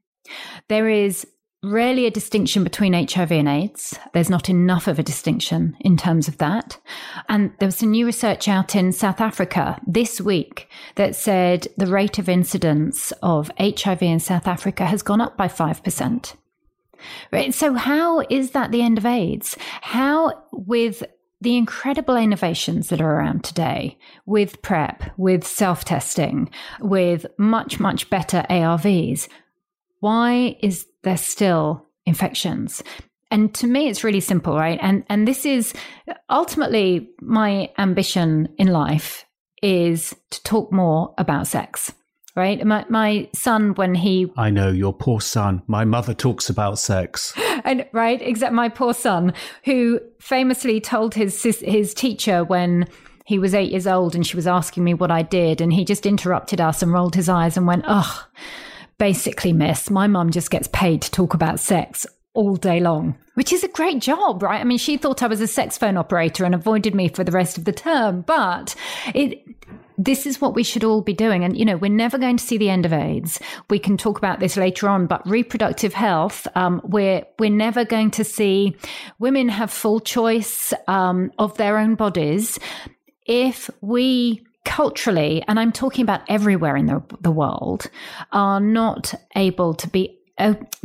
There 0.69 0.89
is 0.89 1.27
rarely 1.63 2.07
a 2.07 2.11
distinction 2.11 2.63
between 2.63 2.93
HIV 2.93 3.33
and 3.33 3.49
AIDS. 3.49 3.99
There's 4.13 4.31
not 4.31 4.49
enough 4.49 4.87
of 4.87 4.99
a 4.99 5.03
distinction 5.03 5.77
in 5.81 5.97
terms 5.97 6.29
of 6.29 6.39
that. 6.39 6.79
And 7.29 7.53
there 7.59 7.67
was 7.67 7.77
some 7.77 7.91
new 7.91 8.07
research 8.07 8.47
out 8.47 8.77
in 8.77 8.93
South 8.93 9.21
Africa 9.21 9.81
this 9.87 10.21
week 10.21 10.69
that 10.95 11.17
said 11.17 11.67
the 11.77 11.89
rate 11.89 12.19
of 12.19 12.29
incidence 12.29 13.13
of 13.23 13.51
HIV 13.59 14.03
in 14.03 14.21
South 14.21 14.47
Africa 14.47 14.87
has 14.87 15.03
gone 15.03 15.21
up 15.21 15.37
by 15.37 15.49
5%. 15.49 16.35
Right. 17.33 17.55
So 17.55 17.75
how 17.75 18.21
is 18.29 18.53
that 18.53 18.71
the 18.71 18.83
end 18.83 18.99
of 18.99 19.07
AIDS? 19.07 19.57
How 19.83 20.43
with 20.53 21.05
the 21.41 21.57
incredible 21.57 22.17
innovations 22.17 22.89
that 22.89 23.01
are 23.01 23.15
around 23.15 23.45
today 23.45 23.97
with 24.27 24.61
PrEP, 24.63 25.05
with 25.17 25.47
self 25.47 25.85
testing, 25.85 26.51
with 26.81 27.25
much, 27.39 27.79
much 27.79 28.11
better 28.11 28.45
ARVs, 28.51 29.29
why 30.01 30.57
is 30.61 30.87
there 31.03 31.17
still 31.17 31.87
infections? 32.07 32.83
and 33.31 33.55
to 33.55 33.67
me 33.67 33.89
it's 33.89 34.05
really 34.05 34.21
simple 34.21 34.57
right? 34.57 34.79
And 34.81 35.05
and 35.09 35.27
this 35.27 35.45
is 35.45 35.75
ultimately 36.31 37.11
my 37.21 37.71
ambition 37.79 38.49
in 38.59 38.69
life 38.69 39.25
is 39.63 40.15
to 40.31 40.43
talk 40.45 40.73
more 40.73 41.15
about 41.19 41.47
sex 41.47 41.93
right? 42.37 42.65
My 42.65 42.85
my 42.89 43.29
son 43.35 43.75
when 43.75 43.97
he 43.97 44.33
I 44.37 44.51
know 44.51 44.71
your 44.71 44.93
poor 44.93 45.21
son. 45.21 45.63
My 45.67 45.85
mother 45.85 46.15
talks 46.15 46.49
about 46.49 46.79
sex. 46.79 47.35
And 47.65 47.85
right 47.93 48.23
except 48.23 48.55
my 48.55 48.69
poor 48.69 48.95
son 48.95 49.35
who 49.65 50.01
famously 50.21 50.81
told 50.81 51.15
his 51.15 51.43
his 51.43 51.93
teacher 51.93 52.45
when 52.45 52.87
he 53.27 53.39
was 53.39 53.53
8 53.53 53.71
years 53.71 53.87
old 53.87 54.15
and 54.15 54.27
she 54.27 54.37
was 54.37 54.47
asking 54.47 54.85
me 54.85 54.95
what 54.95 55.11
I 55.11 55.23
did 55.23 55.61
and 55.61 55.73
he 55.73 55.85
just 55.85 56.07
interrupted 56.07 56.61
us 56.61 56.83
and 56.83 56.93
rolled 56.93 57.15
his 57.15 57.29
eyes 57.29 57.57
and 57.59 57.67
went 57.67 57.85
ugh 57.87 58.25
basically 58.99 59.53
miss 59.53 59.91
my 59.91 60.07
mum 60.07 60.31
just 60.31 60.51
gets 60.51 60.69
paid 60.73 61.03
to 61.03 61.11
talk 61.11 61.35
about 61.35 61.61
sex 61.61 62.07
all 62.35 62.57
day 62.57 62.79
long, 62.79 63.17
which 63.35 63.53
is 63.53 63.65
a 63.65 63.69
great 63.69 64.01
job, 64.01 64.43
right? 64.43 64.61
I 64.61 64.65
mean, 64.65 64.79
she 64.79 64.97
thought 64.97 65.23
I 65.23 65.27
was 65.27 65.41
a 65.41 65.47
sex 65.47 65.77
phone 65.77 65.97
operator 65.97 66.45
and 66.45 66.55
avoided 66.55 66.95
me 66.95 67.09
for 67.09 67.25
the 67.25 67.33
rest 67.33 67.59
of 67.59 67.65
the 67.65 67.73
term, 67.73 68.23
but 68.23 68.75
it 69.15 69.43
this 70.01 70.27
is 70.27 70.41
what 70.41 70.55
we 70.55 70.63
should 70.63 70.85
all 70.85 71.03
be 71.03 71.13
doing. 71.13 71.43
And, 71.45 71.59
you 71.59 71.65
know, 71.65 71.77
we're 71.77 71.91
never 71.91 72.19
going 72.19 72.37
to 72.37 72.45
see 72.45 72.57
the 72.57 72.71
end 72.71 72.87
of 72.87 72.93
AIDS. 72.93 73.41
We 73.69 73.81
can 73.81 73.97
talk 73.97 74.17
about 74.17 74.39
this 74.39 74.57
later 74.57 74.89
on, 74.89 75.07
but 75.07 75.29
reproductive 75.29 75.93
health, 75.93 76.47
um, 76.55 76.81
we're, 76.85 77.25
we're 77.41 77.51
never 77.51 77.85
going 77.85 78.13
to 78.13 78.23
see 78.23 78.77
women 79.19 79.49
have 79.49 79.73
full 79.73 79.99
choice 79.99 80.73
um, 80.87 81.33
of 81.41 81.57
their 81.57 81.79
own 81.79 81.97
bodies 81.97 82.61
if 83.27 83.69
we 83.81 84.45
culturally, 84.69 85.43
and 85.49 85.59
I'm 85.59 85.73
talking 85.73 86.03
about 86.03 86.21
everywhere 86.29 86.77
in 86.77 86.87
the, 86.87 87.03
the 87.23 87.33
world, 87.33 87.91
are 88.33 88.61
not 88.61 89.15
able 89.35 89.75
to 89.75 89.89
be 89.89 90.15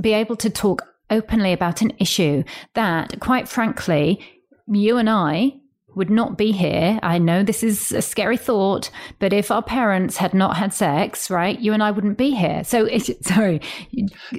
be 0.02 0.14
able 0.14 0.36
to 0.38 0.50
talk 0.50 0.82
openly 1.12 1.54
about 1.54 1.84
an 1.84 1.92
issue 2.00 2.44
that, 2.74 3.20
quite 3.20 3.48
frankly, 3.48 4.20
you 4.66 4.98
and 4.98 5.08
I 5.08 5.54
would 5.96 6.10
not 6.10 6.38
be 6.38 6.52
here. 6.52 7.00
I 7.04 7.18
know 7.18 7.44
this 7.44 7.64
is 7.64 7.92
a 7.92 8.02
scary 8.02 8.38
thought, 8.38 8.90
but 9.20 9.34
if 9.34 9.52
our 9.52 9.62
parents 9.62 10.18
had 10.18 10.34
not 10.34 10.58
had 10.58 10.74
sex, 10.74 11.30
right, 11.30 11.60
you 11.60 11.74
and 11.74 11.84
I 11.84 11.92
wouldn't 11.92 12.18
be 12.18 12.32
here. 12.32 12.64
So, 12.64 12.86
it's, 12.86 13.10
sorry, 13.28 13.62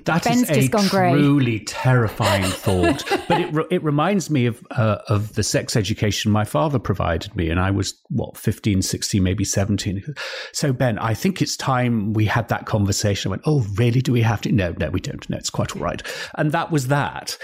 that 0.04 0.24
Ben's 0.24 0.50
is 0.50 0.68
a 0.72 0.88
truly 0.88 1.60
terrifying 1.60 2.44
thought. 2.44 3.04
but 3.28 3.40
it 3.40 3.66
it 3.70 3.82
reminds 3.82 4.30
me 4.30 4.46
of 4.46 4.64
uh, 4.72 4.98
of 5.08 5.34
the 5.34 5.42
sex 5.42 5.76
education 5.76 6.30
my 6.30 6.44
father 6.44 6.78
provided 6.78 7.34
me, 7.36 7.50
and 7.50 7.60
I 7.60 7.70
was 7.70 7.94
what 8.10 8.36
15, 8.36 8.82
16, 8.82 9.22
maybe 9.22 9.44
seventeen. 9.44 10.02
So, 10.52 10.72
Ben, 10.72 10.98
I 10.98 11.14
think 11.14 11.42
it's 11.42 11.56
time 11.56 12.12
we 12.12 12.26
had 12.26 12.48
that 12.48 12.66
conversation. 12.66 13.28
I 13.28 13.30
went, 13.30 13.42
oh, 13.46 13.66
really? 13.74 14.00
Do 14.00 14.12
we 14.12 14.22
have 14.22 14.40
to? 14.42 14.52
No, 14.52 14.74
no, 14.78 14.90
we 14.90 15.00
don't. 15.00 15.28
No, 15.28 15.36
it's 15.36 15.50
quite 15.50 15.74
all 15.74 15.82
right. 15.82 16.02
And 16.36 16.52
that 16.52 16.70
was 16.70 16.88
that. 16.88 17.36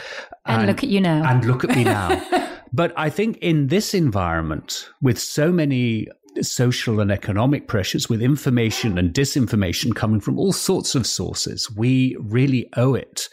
And, 0.47 0.63
and 0.63 0.67
look 0.69 0.83
at 0.83 0.91
you 0.91 1.01
now. 1.01 1.23
And 1.25 1.45
look 1.45 1.65
at 1.65 1.71
me 1.77 1.85
now. 1.85 2.57
but 2.73 2.93
I 2.97 3.11
think 3.11 3.37
in 3.39 3.69
this 3.69 3.95
environment, 3.95 4.89
with 5.03 5.19
so 5.19 5.53
many 5.53 6.07
social 6.43 7.01
and 7.01 7.11
economic 7.11 7.67
pressures, 7.67 8.09
with 8.09 8.23
information 8.23 8.99
and 8.99 9.13
disinformation 9.13 9.95
coming 9.95 10.21
from 10.21 10.39
all 10.39 10.53
sorts 10.53 10.95
of 10.95 11.07
sources, 11.07 11.71
we 11.77 12.17
really 12.21 12.69
owe 12.77 12.95
it 12.95 13.29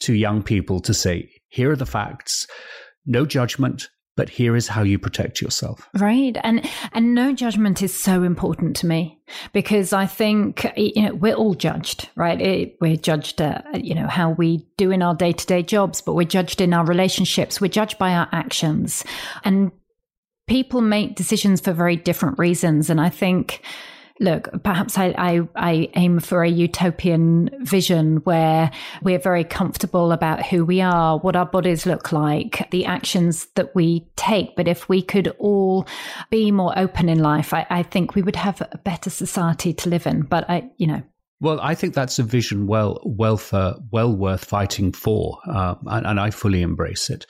to 0.00 0.14
young 0.14 0.42
people 0.42 0.80
to 0.80 0.92
say, 0.92 1.30
here 1.48 1.70
are 1.70 1.76
the 1.76 1.86
facts, 1.86 2.46
no 3.06 3.24
judgment, 3.24 3.88
but 4.20 4.28
here 4.28 4.54
is 4.54 4.68
how 4.68 4.82
you 4.82 4.98
protect 4.98 5.40
yourself. 5.40 5.88
Right. 5.94 6.36
And 6.44 6.68
and 6.92 7.14
no 7.14 7.32
judgment 7.32 7.80
is 7.80 7.98
so 7.98 8.22
important 8.22 8.76
to 8.76 8.86
me 8.86 9.18
because 9.54 9.94
i 9.94 10.04
think 10.04 10.70
you 10.76 11.00
know 11.00 11.14
we're 11.14 11.32
all 11.32 11.54
judged 11.54 12.10
right? 12.16 12.38
It, 12.38 12.76
we're 12.82 12.96
judged 12.96 13.40
you 13.72 13.94
know 13.94 14.08
how 14.08 14.32
we 14.32 14.68
do 14.76 14.90
in 14.90 15.00
our 15.00 15.14
day-to-day 15.14 15.62
jobs 15.62 16.02
but 16.02 16.12
we're 16.12 16.24
judged 16.24 16.60
in 16.60 16.74
our 16.74 16.84
relationships. 16.84 17.62
We're 17.62 17.68
judged 17.68 17.96
by 17.96 18.12
our 18.12 18.28
actions. 18.30 19.04
And 19.42 19.72
people 20.46 20.82
make 20.82 21.16
decisions 21.16 21.62
for 21.62 21.72
very 21.72 21.96
different 21.96 22.38
reasons. 22.38 22.90
And 22.90 23.00
i 23.00 23.08
think 23.08 23.62
look, 24.20 24.62
perhaps 24.62 24.98
I, 24.98 25.14
I, 25.16 25.48
I, 25.56 25.88
aim 25.96 26.20
for 26.20 26.44
a 26.44 26.48
utopian 26.48 27.48
vision 27.64 28.18
where 28.18 28.70
we're 29.02 29.18
very 29.18 29.44
comfortable 29.44 30.12
about 30.12 30.44
who 30.44 30.64
we 30.64 30.82
are, 30.82 31.18
what 31.18 31.36
our 31.36 31.46
bodies 31.46 31.86
look 31.86 32.12
like, 32.12 32.68
the 32.70 32.84
actions 32.84 33.46
that 33.54 33.74
we 33.74 34.06
take. 34.16 34.54
But 34.56 34.68
if 34.68 34.88
we 34.90 35.00
could 35.00 35.28
all 35.38 35.88
be 36.28 36.50
more 36.50 36.78
open 36.78 37.08
in 37.08 37.20
life, 37.20 37.54
I, 37.54 37.66
I 37.70 37.82
think 37.82 38.14
we 38.14 38.22
would 38.22 38.36
have 38.36 38.60
a 38.60 38.78
better 38.78 39.08
society 39.08 39.72
to 39.72 39.88
live 39.88 40.06
in. 40.06 40.20
But 40.22 40.48
I, 40.50 40.70
you 40.76 40.86
know, 40.86 41.02
well, 41.40 41.58
I 41.60 41.74
think 41.74 41.94
that's 41.94 42.18
a 42.18 42.22
vision 42.22 42.66
well, 42.66 43.00
well 43.04 43.40
well 43.90 44.14
worth 44.14 44.44
fighting 44.44 44.92
for, 44.92 45.38
uh, 45.48 45.74
and, 45.86 46.06
and, 46.06 46.20
I 46.20 46.30
fully 46.30 46.60
embrace 46.60 47.08
it. 47.08 47.26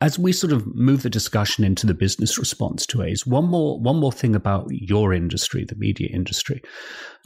As 0.00 0.18
we 0.18 0.32
sort 0.32 0.52
of 0.52 0.66
move 0.74 1.02
the 1.02 1.10
discussion 1.10 1.62
into 1.62 1.86
the 1.86 1.94
business 1.94 2.38
response 2.38 2.86
to 2.86 3.02
AIDS, 3.02 3.26
one 3.26 3.44
more, 3.44 3.78
one 3.78 3.96
more 3.96 4.12
thing 4.12 4.34
about 4.34 4.66
your 4.70 5.12
industry, 5.12 5.64
the 5.64 5.76
media 5.76 6.08
industry. 6.12 6.62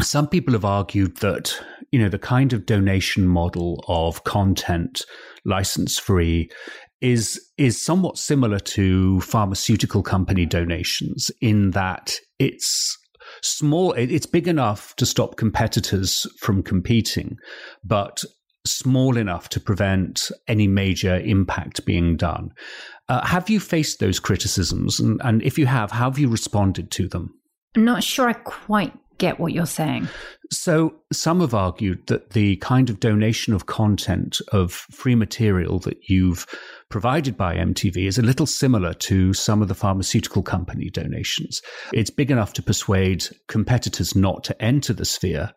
Some 0.03 0.29
people 0.29 0.53
have 0.53 0.65
argued 0.65 1.19
that 1.19 1.59
you 1.93 2.01
know 2.01 2.09
the 2.09 2.19
kind 2.19 2.53
of 2.53 2.67
donation 2.67 3.27
model 3.27 3.85
of 3.89 4.25
content 4.25 5.03
license 5.45 5.99
free 5.99 6.51
is 7.01 7.41
is 7.57 7.81
somewhat 7.81 8.19
similar 8.19 8.59
to 8.59 9.21
pharmaceutical 9.21 10.03
company 10.03 10.47
donations 10.47 11.31
in 11.41 11.71
that 11.71 12.17
it's 12.39 12.99
small, 13.42 13.92
it's 13.92 14.27
big 14.27 14.49
enough 14.49 14.94
to 14.96 15.07
stop 15.07 15.37
competitors 15.37 16.27
from 16.40 16.62
competing, 16.62 17.37
but 17.85 18.22
small 18.66 19.16
enough 19.16 19.49
to 19.51 19.61
prevent 19.61 20.31
any 20.49 20.66
major 20.66 21.16
impact 21.16 21.87
being 21.87 22.16
done. 22.16 22.51
Uh, 23.09 23.25
have 23.25 23.49
you 23.49 23.61
faced 23.61 24.01
those 24.01 24.18
criticisms? 24.18 24.99
And, 24.99 25.20
and 25.25 25.42
if 25.42 25.59
you 25.59 25.66
have, 25.66 25.92
how 25.92 26.11
have 26.11 26.18
you 26.18 26.29
responded 26.29 26.90
to 26.92 27.09
them? 27.09 27.35
I'm 27.77 27.85
not 27.85 28.03
sure 28.03 28.29
I 28.29 28.33
quite 28.33 28.92
get 29.18 29.38
what 29.38 29.53
you're 29.53 29.66
saying. 29.66 30.09
So, 30.51 30.95
some 31.13 31.41
have 31.41 31.55
argued 31.55 32.07
that 32.07 32.31
the 32.31 32.57
kind 32.57 32.91
of 32.91 33.01
donation 33.01 33.55
of 33.55 33.67
content 33.67 34.41
of 34.53 34.73
free 34.73 35.15
material 35.15 35.79
that 35.81 36.09
you've 36.09 36.47
provided 36.89 37.37
by 37.37 37.57
MTV 37.57 38.07
is 38.07 38.19
a 38.19 38.23
little 38.23 38.47
similar 38.47 38.95
to 38.95 39.33
some 39.33 39.61
of 39.61 39.69
the 39.69 39.75
pharmaceutical 39.75 40.43
company 40.43 40.89
donations. 40.89 41.61
It's 41.93 42.11
big 42.11 42.31
enough 42.31 42.53
to 42.55 42.63
persuade 42.63 43.27
competitors 43.49 44.15
not 44.15 44.45
to 44.45 44.63
enter 44.63 44.93
the 44.93 45.05
sphere, 45.05 45.51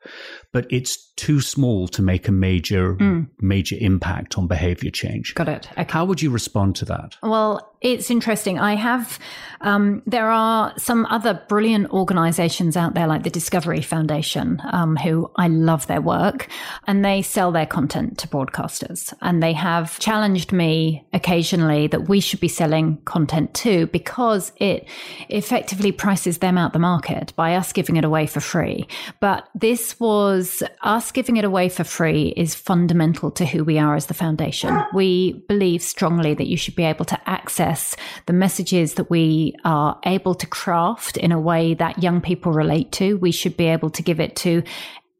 but 0.51 0.65
it's 0.71 1.11
too 1.13 1.39
small 1.41 1.87
to 1.89 2.01
make 2.01 2.27
a 2.27 2.31
major 2.31 2.95
mm. 2.95 3.27
major 3.39 3.75
impact 3.79 4.37
on 4.37 4.47
behavior 4.47 4.89
change. 4.89 5.35
Got 5.35 5.49
it. 5.49 5.69
Okay. 5.77 5.91
How 5.91 6.05
would 6.05 6.21
you 6.21 6.31
respond 6.31 6.75
to 6.77 6.85
that? 6.85 7.17
Well, 7.21 7.75
it's 7.81 8.09
interesting. 8.09 8.57
I 8.57 8.75
have 8.75 9.19
um, 9.61 10.01
there 10.05 10.31
are 10.31 10.73
some 10.77 11.05
other 11.07 11.41
brilliant 11.47 11.91
organizations 11.91 12.75
out 12.75 12.93
there 12.93 13.07
like 13.07 13.23
the 13.23 13.29
Discovery 13.29 13.81
Foundation, 13.81 14.61
um, 14.71 14.78
Um, 14.79 14.95
who 14.95 15.29
I 15.35 15.47
love 15.49 15.87
their 15.87 15.99
work, 15.99 16.47
and 16.87 17.03
they 17.03 17.21
sell 17.21 17.51
their 17.51 17.65
content 17.65 18.17
to 18.19 18.27
broadcasters. 18.27 19.13
And 19.19 19.43
they 19.43 19.53
have 19.53 19.99
challenged 19.99 20.51
me 20.53 21.05
occasionally 21.11 21.87
that 21.87 22.07
we 22.07 22.21
should 22.21 22.39
be 22.39 22.47
selling 22.47 22.97
content 23.03 23.53
too, 23.53 23.87
because 23.87 24.53
it 24.55 24.87
effectively 25.27 25.91
prices 25.91 26.37
them 26.37 26.57
out 26.57 26.71
the 26.71 26.79
market 26.79 27.33
by 27.35 27.55
us 27.55 27.73
giving 27.73 27.97
it 27.97 28.05
away 28.05 28.25
for 28.25 28.39
free. 28.39 28.87
But 29.19 29.49
this 29.53 29.99
was 29.99 30.63
us 30.81 31.11
giving 31.11 31.35
it 31.37 31.43
away 31.43 31.67
for 31.67 31.83
free 31.83 32.33
is 32.37 32.55
fundamental 32.55 33.31
to 33.31 33.45
who 33.45 33.65
we 33.65 33.77
are 33.79 33.95
as 33.95 34.05
the 34.05 34.13
foundation. 34.13 34.81
We 34.93 35.43
believe 35.49 35.81
strongly 35.81 36.33
that 36.35 36.47
you 36.47 36.57
should 36.57 36.75
be 36.75 36.85
able 36.85 37.05
to 37.05 37.19
access 37.29 37.97
the 38.27 38.33
messages 38.33 38.93
that 38.93 39.09
we 39.09 39.55
are 39.65 39.99
able 40.05 40.35
to 40.35 40.47
craft 40.47 41.17
in 41.17 41.31
a 41.33 41.39
way 41.39 41.73
that 41.73 42.01
young 42.01 42.21
people 42.21 42.53
relate 42.53 42.91
to. 42.93 43.17
We 43.17 43.33
should 43.33 43.57
be 43.57 43.65
able 43.65 43.89
to 43.89 44.03
give 44.03 44.19
it 44.21 44.35
to 44.37 44.63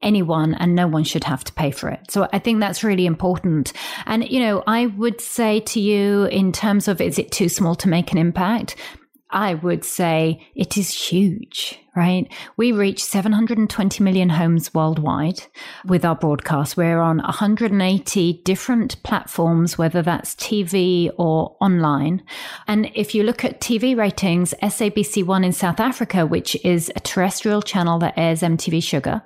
anyone 0.02 0.54
and 0.56 0.76
no 0.76 0.88
one 0.88 1.04
should 1.04 1.24
have 1.26 1.44
to 1.44 1.54
pay 1.54 1.72
for 1.72 1.90
it. 1.90 2.10
So 2.10 2.28
I 2.32 2.40
think 2.40 2.60
that's 2.60 2.84
really 2.84 3.06
important. 3.06 3.74
And, 4.06 4.30
you 4.30 4.40
know, 4.40 4.64
I 4.66 4.88
would 4.88 5.20
say 5.20 5.60
to 5.62 5.80
you 5.80 6.26
in 6.26 6.52
terms 6.52 6.88
of 6.88 7.02
is 7.02 7.20
it 7.20 7.32
too 7.32 7.50
small 7.50 7.76
to 7.76 7.90
make 7.90 8.12
an 8.12 8.18
impact? 8.18 8.76
I 9.32 9.54
would 9.54 9.84
say 9.84 10.48
it 10.56 10.76
is 10.76 10.92
huge, 10.92 11.80
right? 11.96 12.32
We 12.58 12.72
reach 12.72 13.04
720 13.04 14.04
million 14.04 14.30
homes 14.30 14.74
worldwide 14.74 15.44
with 15.86 16.04
our 16.04 16.16
broadcast. 16.16 16.76
We're 16.76 17.00
on 17.00 17.18
180 17.18 18.42
different 18.44 19.02
platforms, 19.04 19.78
whether 19.78 20.02
that's 20.02 20.34
TV 20.34 21.12
or 21.18 21.56
online. 21.62 22.24
And 22.68 22.90
if 22.96 23.14
you 23.14 23.22
look 23.22 23.46
at 23.46 23.62
TV 23.62 23.96
ratings, 23.96 24.56
SABC1 24.64 25.46
in 25.46 25.52
South 25.52 25.80
Africa, 25.80 26.26
which 26.26 26.56
is 26.66 26.92
a 26.96 27.00
terrestrial 27.00 27.62
channel 27.62 28.00
that 28.00 28.16
airs 28.18 28.42
MTV 28.42 28.80
Shuga, 28.80 29.22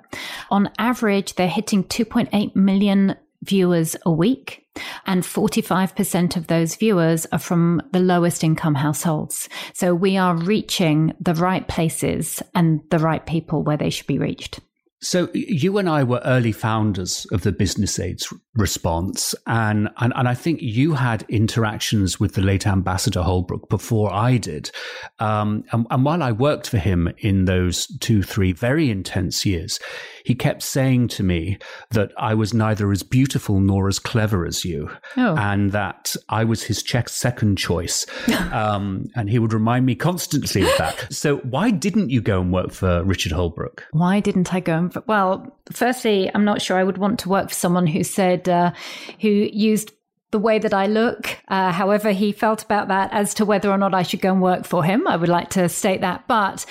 on 0.50 0.70
average, 0.78 1.36
they're 1.36 1.48
hitting 1.48 1.82
2.8 1.84 2.54
million 2.54 3.16
viewers 3.44 3.96
a 4.04 4.10
week. 4.10 4.66
And 5.06 5.22
45% 5.22 6.36
of 6.36 6.48
those 6.48 6.74
viewers 6.74 7.26
are 7.32 7.38
from 7.38 7.80
the 7.92 8.00
lowest 8.00 8.42
income 8.42 8.74
households. 8.74 9.48
So 9.72 9.94
we 9.94 10.16
are 10.16 10.36
reaching 10.36 11.12
the 11.20 11.34
right 11.34 11.66
places 11.68 12.42
and 12.54 12.80
the 12.90 12.98
right 12.98 13.24
people 13.24 13.62
where 13.62 13.76
they 13.76 13.90
should 13.90 14.08
be 14.08 14.18
reached. 14.18 14.60
So 15.04 15.28
you 15.34 15.76
and 15.76 15.86
I 15.86 16.02
were 16.02 16.22
early 16.24 16.52
founders 16.52 17.26
of 17.30 17.42
the 17.42 17.52
Business 17.52 17.98
Aids 17.98 18.32
response, 18.54 19.34
and, 19.46 19.90
and 19.98 20.14
and 20.16 20.26
I 20.26 20.32
think 20.32 20.62
you 20.62 20.94
had 20.94 21.26
interactions 21.28 22.18
with 22.18 22.32
the 22.34 22.40
late 22.40 22.66
Ambassador 22.66 23.20
Holbrooke 23.20 23.68
before 23.68 24.10
I 24.10 24.38
did. 24.38 24.70
Um, 25.18 25.64
and, 25.72 25.86
and 25.90 26.06
while 26.06 26.22
I 26.22 26.32
worked 26.32 26.70
for 26.70 26.78
him 26.78 27.12
in 27.18 27.44
those 27.44 27.86
two, 27.98 28.22
three 28.22 28.52
very 28.52 28.88
intense 28.90 29.44
years, 29.44 29.78
he 30.24 30.34
kept 30.34 30.62
saying 30.62 31.08
to 31.08 31.22
me 31.22 31.58
that 31.90 32.10
I 32.18 32.34
was 32.34 32.54
neither 32.54 32.90
as 32.90 33.02
beautiful 33.02 33.60
nor 33.60 33.88
as 33.88 33.98
clever 33.98 34.46
as 34.46 34.64
you, 34.64 34.90
oh. 35.16 35.36
and 35.36 35.70
that 35.72 36.16
I 36.30 36.44
was 36.44 36.62
his 36.64 36.82
check 36.82 37.10
second 37.10 37.56
choice. 37.56 38.06
um, 38.52 39.06
and 39.14 39.28
he 39.28 39.38
would 39.38 39.52
remind 39.52 39.86
me 39.86 39.94
constantly 39.94 40.62
of 40.62 40.76
that. 40.78 41.06
So 41.14 41.36
why 41.38 41.70
didn't 41.70 42.10
you 42.10 42.20
go 42.20 42.40
and 42.40 42.52
work 42.52 42.72
for 42.72 43.04
Richard 43.04 43.32
Holbrooke? 43.32 43.82
Why 43.92 44.20
didn't 44.20 44.54
I 44.54 44.60
go? 44.60 44.76
And, 44.76 44.96
well, 45.06 45.56
firstly, 45.70 46.30
I'm 46.34 46.44
not 46.44 46.62
sure 46.62 46.76
I 46.78 46.84
would 46.84 46.98
want 46.98 47.18
to 47.20 47.28
work 47.28 47.50
for 47.50 47.54
someone 47.54 47.86
who 47.86 48.02
said 48.02 48.48
uh, 48.48 48.72
who 49.20 49.28
used 49.28 49.92
the 50.30 50.38
way 50.38 50.58
that 50.58 50.74
I 50.74 50.86
look, 50.86 51.38
uh, 51.48 51.70
however 51.70 52.10
he 52.10 52.32
felt 52.32 52.64
about 52.64 52.88
that, 52.88 53.12
as 53.12 53.34
to 53.34 53.44
whether 53.44 53.70
or 53.70 53.78
not 53.78 53.94
I 53.94 54.02
should 54.02 54.20
go 54.20 54.32
and 54.32 54.42
work 54.42 54.64
for 54.64 54.82
him. 54.82 55.06
I 55.06 55.16
would 55.16 55.28
like 55.28 55.50
to 55.50 55.68
state 55.68 56.00
that. 56.00 56.26
But, 56.26 56.66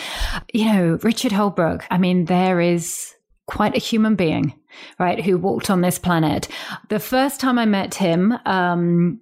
you 0.54 0.66
know, 0.66 1.00
Richard 1.02 1.32
Holbrooke, 1.32 1.84
I 1.90 1.98
mean, 1.98 2.26
there 2.26 2.60
is 2.60 3.14
quite 3.54 3.76
a 3.76 3.80
human 3.80 4.16
being, 4.16 4.54
right, 4.98 5.24
who 5.24 5.38
walked 5.38 5.70
on 5.70 5.82
this 5.82 6.00
planet. 6.00 6.48
The 6.90 7.00
first 7.00 7.40
time 7.40 7.60
I 7.60 7.66
met 7.66 7.94
him, 7.94 8.34
um, 8.46 9.22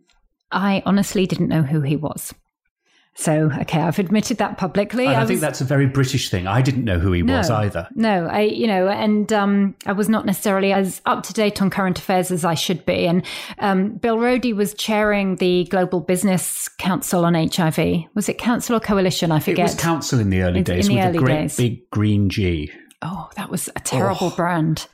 I 0.52 0.82
honestly 0.86 1.28
didn't 1.28 1.50
know 1.50 1.64
who 1.64 1.82
he 1.82 1.98
was. 1.98 2.34
So, 3.14 3.52
okay, 3.60 3.82
I've 3.82 4.00
admitted 4.00 4.38
that 4.38 4.58
publicly. 4.58 5.06
I, 5.06 5.16
I 5.16 5.20
was, 5.20 5.28
think 5.28 5.42
that's 5.42 5.60
a 5.60 5.66
very 5.66 5.86
British 5.86 6.30
thing. 6.30 6.48
I 6.48 6.62
didn't 6.62 6.86
know 6.86 6.98
who 6.98 7.12
he 7.12 7.22
no, 7.24 7.40
was 7.40 7.50
either. 7.50 7.90
No, 7.94 8.26
I, 8.28 8.44
you 8.44 8.68
know, 8.68 8.88
and 8.88 9.34
um, 9.34 9.76
I 9.86 9.92
was 9.92 10.08
not 10.08 10.26
necessarily 10.26 10.72
as 10.72 11.02
up 11.06 11.24
to 11.24 11.34
date 11.34 11.62
on 11.62 11.70
current 11.70 12.00
affairs 12.00 12.32
as 12.32 12.46
I 12.46 12.54
should 12.54 12.86
be. 12.86 13.06
And 13.06 13.26
um, 13.60 13.98
Bill 13.98 14.16
Roedy 14.16 14.56
was 14.56 14.74
chairing 14.74 15.36
the 15.36 15.66
Global 15.66 16.00
Business 16.00 16.70
Council 16.70 17.26
on 17.26 17.34
HIV. 17.34 18.06
Was 18.16 18.30
it 18.30 18.38
council 18.38 18.78
or 18.78 18.80
coalition? 18.80 19.30
I 19.30 19.40
forget. 19.40 19.60
It 19.60 19.64
was 19.64 19.76
council 19.76 20.20
in 20.22 20.30
the 20.30 20.42
early 20.42 20.60
in, 20.60 20.64
days 20.64 20.88
in 20.88 20.96
the 20.96 21.00
with 21.02 21.08
early 21.08 21.18
a 21.18 21.22
great 21.22 21.42
days. 21.42 21.58
big 21.58 21.90
green 21.90 22.30
G. 22.30 22.72
Oh, 23.02 23.30
that 23.36 23.50
was 23.50 23.70
a 23.76 23.80
terrible 23.80 24.28
oh. 24.28 24.36
brand. 24.36 24.88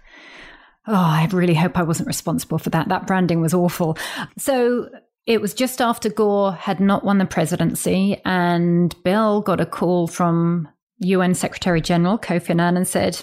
Oh, 0.88 0.94
I 0.94 1.28
really 1.32 1.54
hope 1.54 1.78
I 1.78 1.84
wasn't 1.84 2.08
responsible 2.08 2.58
for 2.58 2.70
that. 2.70 2.88
That 2.88 3.08
branding 3.08 3.42
was 3.42 3.54
awful. 3.54 3.98
So 4.38 4.90
it 5.26 5.42
was 5.42 5.54
just 5.54 5.82
after 5.82 6.10
Gore 6.10 6.54
had 6.54 6.80
not 6.80 7.04
won 7.04 7.18
the 7.18 7.26
presidency, 7.26 8.22
and 8.24 8.96
Bill 9.04 9.42
got 9.42 9.60
a 9.60 9.66
call 9.66 10.08
from 10.08 10.70
UN 11.00 11.36
Secretary 11.36 11.82
General 11.82 12.18
Kofi 12.18 12.52
Annan 12.52 12.78
and 12.78 12.88
said, 12.88 13.22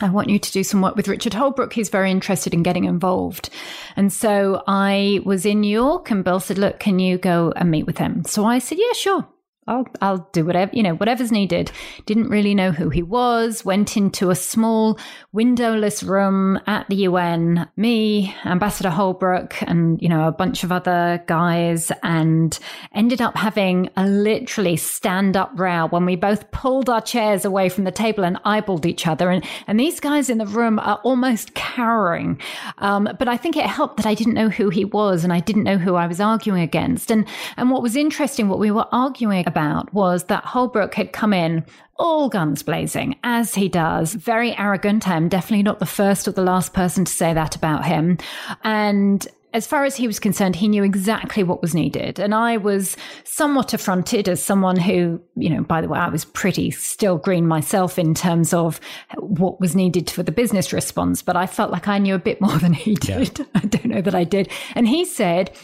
I 0.00 0.10
want 0.10 0.28
you 0.28 0.40
to 0.40 0.52
do 0.52 0.64
some 0.64 0.82
work 0.82 0.96
with 0.96 1.06
Richard 1.06 1.34
Holbrooke. 1.34 1.72
He's 1.72 1.88
very 1.88 2.10
interested 2.10 2.52
in 2.52 2.64
getting 2.64 2.84
involved. 2.84 3.50
And 3.94 4.12
so 4.12 4.62
I 4.66 5.20
was 5.24 5.46
in 5.46 5.60
New 5.60 5.70
York 5.70 6.10
and 6.10 6.24
Bill 6.24 6.40
said, 6.40 6.58
look, 6.58 6.80
can 6.80 6.98
you 6.98 7.16
go 7.16 7.52
and 7.54 7.70
meet 7.70 7.86
with 7.86 7.98
him? 7.98 8.24
So 8.24 8.44
I 8.44 8.58
said, 8.58 8.78
yeah, 8.78 8.92
sure. 8.92 9.28
I'll 9.66 9.86
I'll 10.00 10.28
do 10.32 10.44
whatever 10.44 10.70
you 10.74 10.82
know 10.82 10.94
whatever's 10.94 11.32
needed. 11.32 11.70
Didn't 12.06 12.28
really 12.28 12.54
know 12.54 12.70
who 12.70 12.90
he 12.90 13.02
was. 13.02 13.64
Went 13.64 13.96
into 13.96 14.30
a 14.30 14.34
small 14.34 14.98
windowless 15.32 16.02
room 16.02 16.60
at 16.66 16.88
the 16.88 16.96
UN. 16.96 17.68
Me, 17.76 18.34
Ambassador 18.44 18.90
Holbrooke, 18.90 19.62
and 19.66 20.00
you 20.02 20.08
know 20.08 20.28
a 20.28 20.32
bunch 20.32 20.64
of 20.64 20.72
other 20.72 21.22
guys, 21.26 21.90
and 22.02 22.58
ended 22.94 23.22
up 23.22 23.36
having 23.36 23.88
a 23.96 24.06
literally 24.06 24.76
stand 24.76 25.36
up 25.36 25.50
row 25.54 25.86
when 25.86 26.04
we 26.04 26.16
both 26.16 26.50
pulled 26.50 26.90
our 26.90 27.00
chairs 27.00 27.44
away 27.44 27.68
from 27.68 27.84
the 27.84 27.90
table 27.90 28.24
and 28.24 28.36
eyeballed 28.44 28.84
each 28.84 29.06
other. 29.06 29.30
And 29.30 29.44
and 29.66 29.80
these 29.80 30.00
guys 30.00 30.28
in 30.28 30.38
the 30.38 30.46
room 30.46 30.78
are 30.78 31.00
almost 31.04 31.54
cowering. 31.54 32.38
Um, 32.78 33.08
but 33.18 33.28
I 33.28 33.36
think 33.36 33.56
it 33.56 33.66
helped 33.66 33.96
that 33.96 34.06
I 34.06 34.14
didn't 34.14 34.34
know 34.34 34.48
who 34.48 34.68
he 34.68 34.84
was 34.84 35.24
and 35.24 35.32
I 35.32 35.40
didn't 35.40 35.64
know 35.64 35.78
who 35.78 35.94
I 35.94 36.06
was 36.06 36.20
arguing 36.20 36.62
against. 36.62 37.10
And 37.10 37.26
and 37.56 37.70
what 37.70 37.82
was 37.82 37.96
interesting, 37.96 38.48
what 38.48 38.58
we 38.58 38.70
were 38.70 38.86
arguing 38.92 39.44
about 39.54 39.92
was 39.94 40.24
that 40.24 40.44
Holbrooke 40.44 40.94
had 40.94 41.12
come 41.12 41.32
in 41.32 41.64
all 41.96 42.28
guns 42.28 42.62
blazing, 42.62 43.16
as 43.22 43.54
he 43.54 43.68
does. 43.68 44.14
Very 44.14 44.56
arrogant. 44.56 45.06
I'm 45.06 45.28
definitely 45.28 45.62
not 45.62 45.78
the 45.78 45.86
first 45.86 46.26
or 46.26 46.32
the 46.32 46.42
last 46.42 46.72
person 46.72 47.04
to 47.04 47.12
say 47.12 47.32
that 47.32 47.54
about 47.54 47.84
him. 47.84 48.18
And 48.64 49.26
as 49.54 49.68
far 49.68 49.84
as 49.84 49.94
he 49.94 50.08
was 50.08 50.18
concerned, 50.18 50.56
he 50.56 50.66
knew 50.66 50.82
exactly 50.82 51.44
what 51.44 51.62
was 51.62 51.76
needed. 51.76 52.18
And 52.18 52.34
I 52.34 52.56
was 52.56 52.96
somewhat 53.22 53.72
affronted 53.72 54.28
as 54.28 54.42
someone 54.42 54.76
who, 54.76 55.20
you 55.36 55.48
know, 55.48 55.62
by 55.62 55.80
the 55.80 55.86
way, 55.86 56.00
I 56.00 56.08
was 56.08 56.24
pretty 56.24 56.72
still 56.72 57.16
green 57.16 57.46
myself 57.46 57.96
in 57.96 58.14
terms 58.14 58.52
of 58.52 58.80
what 59.16 59.60
was 59.60 59.76
needed 59.76 60.10
for 60.10 60.24
the 60.24 60.32
business 60.32 60.72
response, 60.72 61.22
but 61.22 61.36
I 61.36 61.46
felt 61.46 61.70
like 61.70 61.86
I 61.86 61.98
knew 61.98 62.16
a 62.16 62.18
bit 62.18 62.40
more 62.40 62.58
than 62.58 62.72
he 62.72 62.96
did. 62.96 63.38
Yeah. 63.38 63.44
I 63.54 63.60
don't 63.60 63.86
know 63.86 64.00
that 64.00 64.14
I 64.14 64.24
did. 64.24 64.50
And 64.74 64.88
he 64.88 65.04
said, 65.04 65.56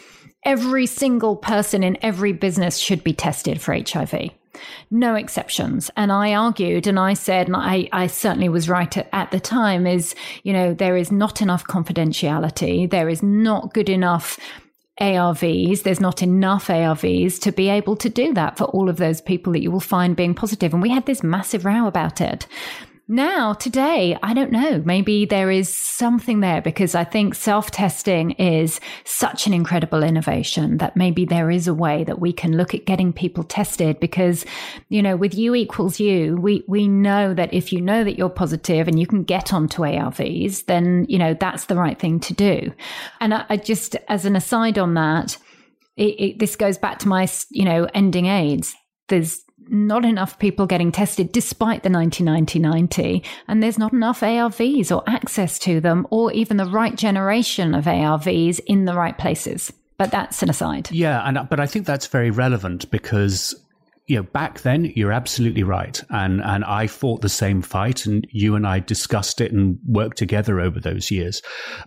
every 0.44 0.86
single 0.86 1.36
person 1.36 1.82
in 1.82 1.98
every 2.02 2.32
business 2.32 2.78
should 2.78 3.04
be 3.04 3.12
tested 3.12 3.60
for 3.60 3.74
HIV. 3.74 4.30
No 4.90 5.14
exceptions. 5.14 5.90
And 5.96 6.12
I 6.12 6.34
argued 6.34 6.86
and 6.86 6.98
I 6.98 7.14
said, 7.14 7.46
and 7.46 7.56
I, 7.56 7.88
I 7.92 8.06
certainly 8.08 8.48
was 8.48 8.68
right 8.68 8.94
at, 8.96 9.08
at, 9.12 9.30
the 9.30 9.40
time, 9.40 9.86
is, 9.86 10.14
you 10.42 10.52
know, 10.52 10.74
there 10.74 10.96
is 10.96 11.10
not 11.12 11.40
enough 11.40 11.64
confidentiality. 11.64 12.90
There 12.90 13.08
is 13.08 13.22
not 13.22 13.72
good 13.72 13.88
enough 13.88 14.38
ARVs. 15.00 15.82
There's 15.82 16.00
not 16.00 16.22
enough 16.22 16.66
ARVs 16.68 17.40
to 17.40 17.52
be 17.52 17.68
able 17.68 17.96
to 17.96 18.08
do 18.10 18.34
that 18.34 18.58
for 18.58 18.64
all 18.64 18.88
of 18.88 18.98
those 18.98 19.20
people 19.20 19.52
that 19.52 19.62
you 19.62 19.70
will 19.70 19.80
find 19.80 20.14
being 20.14 20.34
positive. 20.34 20.74
And 20.74 20.82
we 20.82 20.90
had 20.90 21.06
this 21.06 21.22
massive 21.22 21.64
row 21.64 21.86
about 21.86 22.20
it. 22.20 22.46
Now, 23.12 23.54
today, 23.54 24.16
I 24.22 24.34
don't 24.34 24.52
know. 24.52 24.80
Maybe 24.84 25.24
there 25.24 25.50
is 25.50 25.68
something 25.68 26.38
there 26.38 26.62
because 26.62 26.94
I 26.94 27.02
think 27.02 27.34
self 27.34 27.72
testing 27.72 28.30
is 28.30 28.78
such 29.02 29.48
an 29.48 29.52
incredible 29.52 30.04
innovation 30.04 30.78
that 30.78 30.94
maybe 30.94 31.24
there 31.24 31.50
is 31.50 31.66
a 31.66 31.74
way 31.74 32.04
that 32.04 32.20
we 32.20 32.32
can 32.32 32.56
look 32.56 32.72
at 32.72 32.86
getting 32.86 33.12
people 33.12 33.42
tested 33.42 33.98
because, 33.98 34.46
you 34.90 35.02
know, 35.02 35.16
with 35.16 35.34
U 35.34 35.56
equals 35.56 35.98
U, 35.98 36.36
we, 36.36 36.62
we 36.68 36.86
know 36.86 37.34
that 37.34 37.52
if 37.52 37.72
you 37.72 37.80
know 37.80 38.04
that 38.04 38.16
you're 38.16 38.28
positive 38.28 38.86
and 38.86 39.00
you 39.00 39.08
can 39.08 39.24
get 39.24 39.52
onto 39.52 39.82
ARVs, 39.82 40.66
then, 40.66 41.04
you 41.08 41.18
know, 41.18 41.34
that's 41.34 41.64
the 41.64 41.74
right 41.74 41.98
thing 41.98 42.20
to 42.20 42.32
do. 42.32 42.72
And 43.20 43.34
I, 43.34 43.44
I 43.48 43.56
just, 43.56 43.96
as 44.06 44.24
an 44.24 44.36
aside 44.36 44.78
on 44.78 44.94
that, 44.94 45.36
it, 45.96 46.20
it, 46.20 46.38
this 46.38 46.54
goes 46.54 46.78
back 46.78 47.00
to 47.00 47.08
my, 47.08 47.28
you 47.50 47.64
know, 47.64 47.88
ending 47.92 48.26
AIDS. 48.26 48.72
There's 49.08 49.42
not 49.68 50.04
enough 50.04 50.38
people 50.38 50.66
getting 50.66 50.90
tested 50.92 51.32
despite 51.32 51.82
the 51.82 51.88
90-90-90 51.88 53.24
and 53.48 53.62
there's 53.62 53.78
not 53.78 53.92
enough 53.92 54.20
ARVs 54.20 54.94
or 54.94 55.02
access 55.08 55.58
to 55.60 55.80
them 55.80 56.06
or 56.10 56.32
even 56.32 56.56
the 56.56 56.66
right 56.66 56.96
generation 56.96 57.74
of 57.74 57.84
ARVs 57.84 58.60
in 58.66 58.84
the 58.84 58.94
right 58.94 59.16
places. 59.16 59.72
But 59.96 60.10
that's 60.10 60.42
an 60.42 60.48
aside. 60.48 60.90
Yeah, 60.90 61.22
and 61.28 61.46
but 61.48 61.60
I 61.60 61.66
think 61.66 61.84
that's 61.84 62.06
very 62.06 62.30
relevant 62.30 62.90
because 62.90 63.54
you 64.10 64.16
know, 64.16 64.24
back 64.24 64.62
then 64.62 64.86
you're 64.96 65.12
absolutely 65.12 65.62
right, 65.62 66.02
and 66.10 66.42
and 66.42 66.64
I 66.64 66.88
fought 66.88 67.20
the 67.20 67.28
same 67.28 67.62
fight, 67.62 68.06
and 68.06 68.26
you 68.32 68.56
and 68.56 68.66
I 68.66 68.80
discussed 68.80 69.40
it 69.40 69.52
and 69.52 69.78
worked 69.86 70.18
together 70.18 70.58
over 70.58 70.80
those 70.80 71.12
years. 71.12 71.42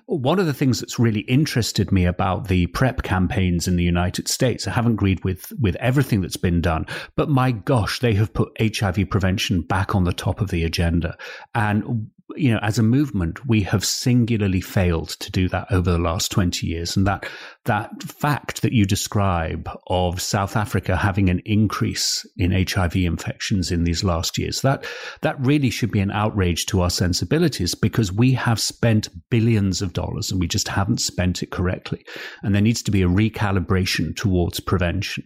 One 0.06 0.40
of 0.40 0.46
the 0.46 0.54
things 0.54 0.80
that's 0.80 0.98
really 0.98 1.20
interested 1.22 1.92
me 1.92 2.06
about 2.06 2.48
the 2.48 2.68
PrEP 2.68 3.04
campaigns 3.04 3.68
in 3.68 3.76
the 3.76 3.84
United 3.84 4.30
States, 4.30 4.66
I 4.66 4.72
haven't 4.72 4.94
agreed 4.94 5.22
with 5.26 5.52
with 5.60 5.76
everything 5.82 6.22
that's 6.22 6.38
been 6.38 6.62
done, 6.62 6.86
but 7.18 7.28
my 7.28 7.52
gosh, 7.52 8.00
they 8.00 8.14
have 8.14 8.34
put 8.34 8.54
HIV 8.58 9.10
prevention 9.10 9.62
back 9.62 9.94
on 9.94 10.06
the 10.06 10.14
top 10.14 10.40
of 10.40 10.50
the 10.50 10.64
agenda, 10.64 11.18
and 11.54 12.10
you 12.36 12.52
know, 12.52 12.60
as 12.62 12.80
a 12.80 12.84
movement, 12.84 13.46
we 13.46 13.62
have 13.64 13.84
singularly 13.84 14.62
failed 14.62 15.10
to 15.10 15.32
do 15.32 15.50
that 15.50 15.68
over 15.72 15.92
the 15.92 16.00
last 16.00 16.32
20 16.32 16.66
years. 16.66 16.96
And 16.96 17.06
that, 17.06 17.28
that 17.66 18.02
fact 18.02 18.62
that 18.62 18.72
you 18.72 18.86
describe 18.86 19.70
of 19.88 20.22
South 20.22 20.56
Africa 20.56 20.96
having 20.96 21.30
an 21.30 21.42
increase 21.46 22.26
in 22.38 22.52
HIV 22.52 22.96
infections 22.96 23.72
in 23.72 23.84
these 23.84 24.04
last 24.04 24.38
years, 24.38 24.62
that, 24.62 24.86
that 25.22 25.40
really 25.40 25.70
should 25.70 25.92
be 25.92 26.00
an 26.00 26.12
outrage 26.12 26.66
to 26.68 26.82
our 26.82 26.90
sensibilities 26.90 27.76
because 27.76 28.12
we 28.12 28.34
have 28.34 28.60
spent 28.60 29.10
billions 29.30 29.82
of 29.82 29.94
dollars 29.94 30.32
and 30.32 30.40
we 30.40 30.48
just 30.48 30.70
haven't 30.70 31.02
spent 31.02 31.44
it 31.44 31.52
correctly. 31.52 32.06
And 32.42 32.56
there 32.56 32.62
needs 32.62 32.82
to 32.84 32.92
be 32.92 33.02
a 33.02 33.08
recalibration 33.08 34.16
towards 34.16 34.60
prevention. 34.60 35.26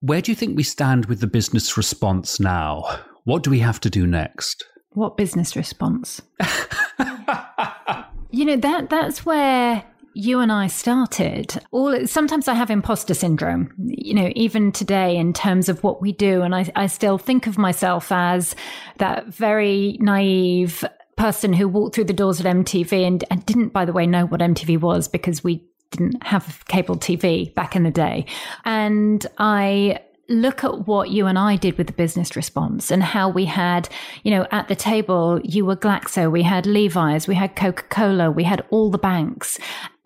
Where 0.00 0.20
do 0.20 0.30
you 0.30 0.36
think 0.36 0.56
we 0.56 0.62
stand 0.62 1.06
with 1.06 1.20
the 1.20 1.26
business 1.26 1.76
response 1.76 2.38
now? 2.38 2.84
What 3.24 3.42
do 3.42 3.50
we 3.50 3.60
have 3.60 3.80
to 3.80 3.90
do 3.90 4.06
next? 4.06 4.64
What 4.90 5.16
business 5.16 5.56
response? 5.56 6.20
you 8.30 8.44
know 8.44 8.56
that 8.56 8.90
that's 8.90 9.24
where 9.24 9.84
you 10.14 10.40
and 10.40 10.50
I 10.50 10.66
started. 10.66 11.62
All 11.70 12.06
sometimes 12.06 12.48
I 12.48 12.54
have 12.54 12.70
imposter 12.70 13.14
syndrome. 13.14 13.72
You 13.78 14.14
know, 14.14 14.32
even 14.34 14.72
today 14.72 15.16
in 15.16 15.32
terms 15.32 15.68
of 15.68 15.84
what 15.84 16.02
we 16.02 16.12
do, 16.12 16.42
and 16.42 16.54
I, 16.54 16.70
I 16.74 16.86
still 16.88 17.18
think 17.18 17.46
of 17.46 17.56
myself 17.56 18.10
as 18.10 18.56
that 18.96 19.26
very 19.26 19.96
naive 20.00 20.84
person 21.16 21.52
who 21.52 21.68
walked 21.68 21.94
through 21.94 22.04
the 22.04 22.12
doors 22.12 22.40
at 22.40 22.46
MTV 22.46 23.06
and, 23.06 23.24
and 23.30 23.46
didn't, 23.46 23.68
by 23.68 23.84
the 23.84 23.92
way, 23.92 24.06
know 24.06 24.26
what 24.26 24.40
MTV 24.40 24.80
was 24.80 25.06
because 25.06 25.44
we 25.44 25.64
didn't 25.90 26.22
have 26.24 26.64
cable 26.66 26.96
TV 26.96 27.54
back 27.54 27.76
in 27.76 27.82
the 27.82 27.90
day. 27.90 28.26
And 28.64 29.24
I 29.38 30.00
look 30.28 30.62
at 30.62 30.86
what 30.86 31.10
you 31.10 31.26
and 31.26 31.38
I 31.38 31.56
did 31.56 31.78
with 31.78 31.86
the 31.86 31.92
business 31.92 32.36
response 32.36 32.90
and 32.90 33.02
how 33.02 33.28
we 33.28 33.46
had, 33.46 33.88
you 34.22 34.30
know, 34.30 34.46
at 34.50 34.68
the 34.68 34.76
table, 34.76 35.40
you 35.42 35.64
were 35.64 35.76
Glaxo, 35.76 36.30
we 36.30 36.42
had 36.42 36.66
Levi's, 36.66 37.26
we 37.26 37.34
had 37.34 37.56
Coca 37.56 37.84
Cola, 37.84 38.30
we 38.30 38.44
had 38.44 38.64
all 38.70 38.90
the 38.90 38.98
banks. 38.98 39.58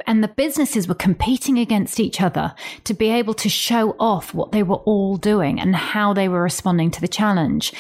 And 0.06 0.22
the 0.22 0.28
businesses 0.28 0.88
were 0.88 0.94
competing 0.94 1.58
against 1.58 2.00
each 2.00 2.20
other 2.20 2.54
to 2.84 2.94
be 2.94 3.08
able 3.10 3.34
to 3.34 3.48
show 3.48 3.96
off 3.98 4.34
what 4.34 4.52
they 4.52 4.62
were 4.62 4.76
all 4.76 5.16
doing 5.16 5.60
and 5.60 5.74
how 5.74 6.12
they 6.12 6.28
were 6.28 6.42
responding 6.42 6.90
to 6.92 7.00
the 7.00 7.08
challenge. 7.08 7.72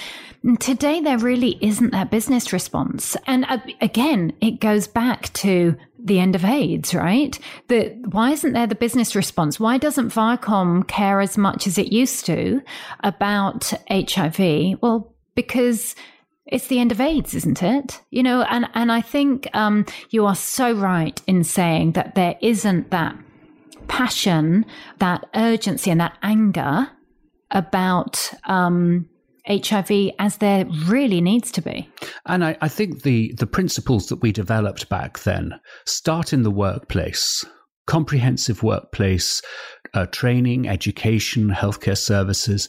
And 0.44 0.60
today, 0.60 1.00
there 1.00 1.18
really 1.18 1.56
isn't 1.60 1.92
that 1.92 2.10
business 2.10 2.52
response. 2.52 3.16
And 3.28 3.44
uh, 3.48 3.58
again, 3.80 4.32
it 4.40 4.58
goes 4.58 4.88
back 4.88 5.32
to 5.34 5.76
the 6.04 6.18
end 6.18 6.34
of 6.34 6.44
AIDS, 6.44 6.94
right? 6.94 7.38
The, 7.68 7.90
why 8.10 8.32
isn't 8.32 8.52
there 8.52 8.66
the 8.66 8.74
business 8.74 9.14
response? 9.14 9.60
Why 9.60 9.78
doesn't 9.78 10.08
Viacom 10.08 10.86
care 10.88 11.20
as 11.20 11.38
much 11.38 11.66
as 11.66 11.78
it 11.78 11.92
used 11.92 12.26
to 12.26 12.60
about 13.00 13.72
HIV? 13.88 14.80
Well, 14.80 15.14
because 15.34 15.94
it's 16.46 16.66
the 16.66 16.80
end 16.80 16.92
of 16.92 17.00
AIDS, 17.00 17.34
isn't 17.34 17.62
it? 17.62 18.00
You 18.10 18.22
know, 18.22 18.42
and, 18.42 18.68
and 18.74 18.90
I 18.90 19.00
think 19.00 19.48
um, 19.54 19.86
you 20.10 20.26
are 20.26 20.34
so 20.34 20.72
right 20.72 21.20
in 21.26 21.44
saying 21.44 21.92
that 21.92 22.14
there 22.14 22.36
isn't 22.42 22.90
that 22.90 23.16
passion, 23.88 24.66
that 24.98 25.24
urgency, 25.34 25.90
and 25.90 26.00
that 26.00 26.18
anger 26.22 26.88
about 27.50 28.32
um, 28.44 29.08
HIV 29.46 30.12
as 30.18 30.36
there 30.38 30.66
really 30.86 31.20
needs 31.20 31.50
to 31.52 31.62
be. 31.62 31.88
And 32.26 32.44
I, 32.44 32.56
I, 32.60 32.68
think 32.68 33.02
the, 33.02 33.32
the 33.38 33.46
principles 33.46 34.06
that 34.08 34.22
we 34.22 34.32
developed 34.32 34.88
back 34.88 35.20
then 35.20 35.58
start 35.84 36.32
in 36.32 36.42
the 36.42 36.50
workplace, 36.50 37.44
comprehensive 37.86 38.62
workplace 38.62 39.42
uh, 39.94 40.06
training, 40.06 40.68
education, 40.68 41.50
healthcare 41.50 41.98
services. 41.98 42.68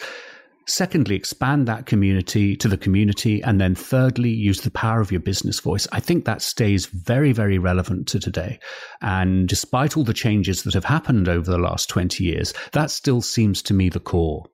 Secondly, 0.65 1.15
expand 1.15 1.67
that 1.67 1.85
community 1.85 2.55
to 2.57 2.67
the 2.67 2.77
community. 2.77 3.41
And 3.43 3.59
then 3.59 3.75
thirdly, 3.75 4.29
use 4.29 4.61
the 4.61 4.71
power 4.71 5.01
of 5.01 5.11
your 5.11 5.19
business 5.21 5.59
voice. 5.59 5.87
I 5.91 5.99
think 5.99 6.25
that 6.25 6.41
stays 6.41 6.85
very, 6.85 7.31
very 7.31 7.57
relevant 7.57 8.07
to 8.09 8.19
today. 8.19 8.59
And 9.01 9.47
despite 9.47 9.97
all 9.97 10.03
the 10.03 10.13
changes 10.13 10.63
that 10.63 10.73
have 10.73 10.85
happened 10.85 11.27
over 11.27 11.49
the 11.49 11.57
last 11.57 11.89
20 11.89 12.23
years, 12.23 12.53
that 12.71 12.91
still 12.91 13.21
seems 13.21 13.61
to 13.63 13.73
me 13.73 13.89
the 13.89 13.99
core. 13.99 14.45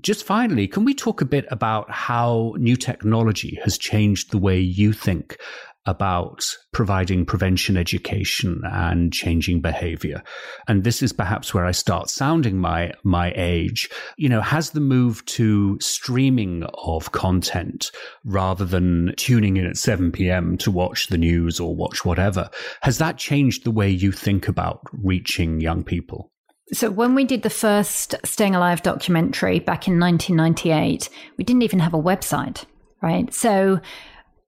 Just 0.00 0.24
finally, 0.24 0.66
can 0.66 0.84
we 0.84 0.94
talk 0.94 1.20
a 1.20 1.26
bit 1.26 1.46
about 1.50 1.90
how 1.90 2.54
new 2.56 2.76
technology 2.76 3.58
has 3.62 3.76
changed 3.76 4.30
the 4.30 4.38
way 4.38 4.58
you 4.58 4.92
think 4.92 5.36
about 5.86 6.44
providing 6.72 7.24
prevention 7.24 7.76
education 7.76 8.62
and 8.64 9.12
changing 9.12 9.60
behavior. 9.60 10.22
And 10.66 10.84
this 10.84 11.02
is 11.02 11.12
perhaps 11.12 11.52
where 11.52 11.66
I 11.66 11.72
start 11.72 12.10
sounding 12.10 12.58
my, 12.58 12.92
my 13.02 13.32
age. 13.36 13.90
You 14.16 14.28
know, 14.28 14.40
has 14.40 14.70
the 14.70 14.80
move 14.80 15.24
to 15.26 15.78
streaming 15.80 16.64
of 16.84 17.12
content 17.12 17.90
rather 18.24 18.64
than 18.64 19.14
tuning 19.16 19.56
in 19.56 19.66
at 19.66 19.76
7 19.76 20.12
p.m. 20.12 20.56
to 20.58 20.70
watch 20.70 21.08
the 21.08 21.18
news 21.18 21.60
or 21.60 21.74
watch 21.74 22.04
whatever, 22.04 22.48
has 22.82 22.98
that 22.98 23.18
changed 23.18 23.64
the 23.64 23.70
way 23.70 23.90
you 23.90 24.12
think 24.12 24.48
about 24.48 24.80
reaching 24.92 25.60
young 25.60 25.84
people? 25.84 26.30
So, 26.72 26.90
when 26.90 27.14
we 27.14 27.24
did 27.24 27.42
the 27.42 27.50
first 27.50 28.14
Staying 28.24 28.54
Alive 28.54 28.82
documentary 28.82 29.60
back 29.60 29.86
in 29.86 30.00
1998, 30.00 31.10
we 31.36 31.44
didn't 31.44 31.62
even 31.62 31.78
have 31.78 31.92
a 31.92 32.02
website, 32.02 32.64
right? 33.02 33.32
So, 33.34 33.80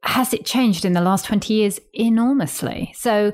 has 0.03 0.33
it 0.33 0.47
changed 0.47 0.85
in 0.85 0.93
the 0.93 1.01
last 1.01 1.25
20 1.27 1.53
years? 1.53 1.81
Enormously. 1.93 2.93
So 2.97 3.33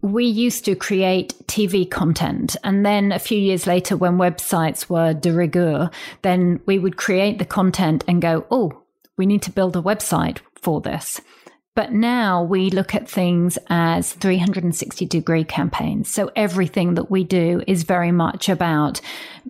we 0.00 0.24
used 0.24 0.64
to 0.64 0.74
create 0.74 1.34
TV 1.46 1.90
content. 1.90 2.56
And 2.62 2.86
then 2.86 3.12
a 3.12 3.18
few 3.18 3.38
years 3.38 3.66
later, 3.66 3.96
when 3.96 4.16
websites 4.16 4.88
were 4.88 5.12
de 5.12 5.32
rigueur, 5.32 5.90
then 6.22 6.60
we 6.66 6.78
would 6.78 6.96
create 6.96 7.38
the 7.38 7.44
content 7.44 8.04
and 8.06 8.22
go, 8.22 8.46
oh, 8.50 8.84
we 9.16 9.26
need 9.26 9.42
to 9.42 9.50
build 9.50 9.76
a 9.76 9.82
website 9.82 10.38
for 10.62 10.80
this. 10.80 11.20
But 11.74 11.92
now 11.92 12.40
we 12.44 12.70
look 12.70 12.94
at 12.94 13.08
things 13.08 13.58
as 13.68 14.12
360 14.12 15.06
degree 15.06 15.42
campaigns. 15.42 16.08
So 16.08 16.30
everything 16.36 16.94
that 16.94 17.10
we 17.10 17.24
do 17.24 17.64
is 17.66 17.82
very 17.82 18.12
much 18.12 18.48
about 18.48 19.00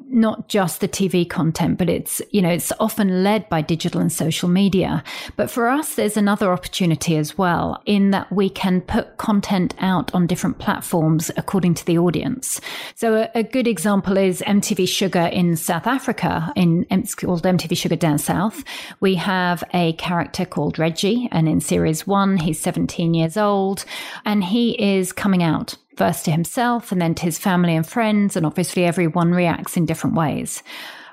not 0.09 0.49
just 0.49 0.81
the 0.81 0.89
TV 0.89 1.29
content, 1.29 1.77
but 1.77 1.91
it's, 1.91 2.23
you 2.31 2.41
know, 2.41 2.49
it's 2.49 2.73
often 2.81 3.23
led 3.23 3.47
by 3.51 3.61
digital 3.61 4.01
and 4.01 4.11
social 4.11 4.49
media. 4.49 5.05
But 5.37 5.51
for 5.51 5.69
us, 5.69 5.97
there's 5.97 6.17
another 6.17 6.51
opportunity 6.51 7.17
as 7.19 7.37
well 7.37 7.83
in 7.85 8.11
that 8.13 8.33
we 8.33 8.49
can 8.49 8.81
put 8.81 9.19
content 9.19 9.75
out 9.79 10.13
on 10.15 10.27
different 10.27 10.59
platforms 10.59 11.31
according 11.37 11.75
to 11.75 11.85
the 11.85 11.99
audience. 11.99 12.59
So 12.95 13.17
a, 13.17 13.31
a 13.35 13.43
good 13.43 13.69
example 13.69 14.17
is 14.17 14.41
MTV 14.47 14.85
Shuga 14.85 15.31
in 15.31 15.57
South 15.57 15.87
Africa 15.87 16.51
in, 16.57 16.87
it's 16.91 17.15
called 17.15 17.43
MTV 17.43 17.73
Shuga 17.73 17.99
Down 17.99 18.19
South. 18.19 18.65
We 19.01 19.15
have 19.17 19.63
a 19.75 19.93
character 19.95 20.47
called 20.47 20.79
Reggie 20.79 21.29
and 21.31 21.49
in 21.49 21.61
series 21.61 22.07
one, 22.07 22.14
one. 22.15 22.37
He's 22.37 22.61
17 22.61 23.13
years 23.13 23.37
old 23.37 23.85
and 24.25 24.45
he 24.45 24.81
is 24.81 25.13
coming 25.13 25.43
out 25.43 25.77
first 25.97 26.25
to 26.25 26.31
himself 26.31 26.93
and 26.93 27.03
then 27.03 27.15
to 27.17 27.25
his 27.25 27.39
family 27.39 27.75
and 27.75 27.85
friends. 27.87 28.37
And 28.37 28.47
obviously, 28.47 28.85
everyone 28.85 29.33
reacts 29.33 29.77
in 29.77 29.85
different 29.85 30.15
ways. 30.15 30.63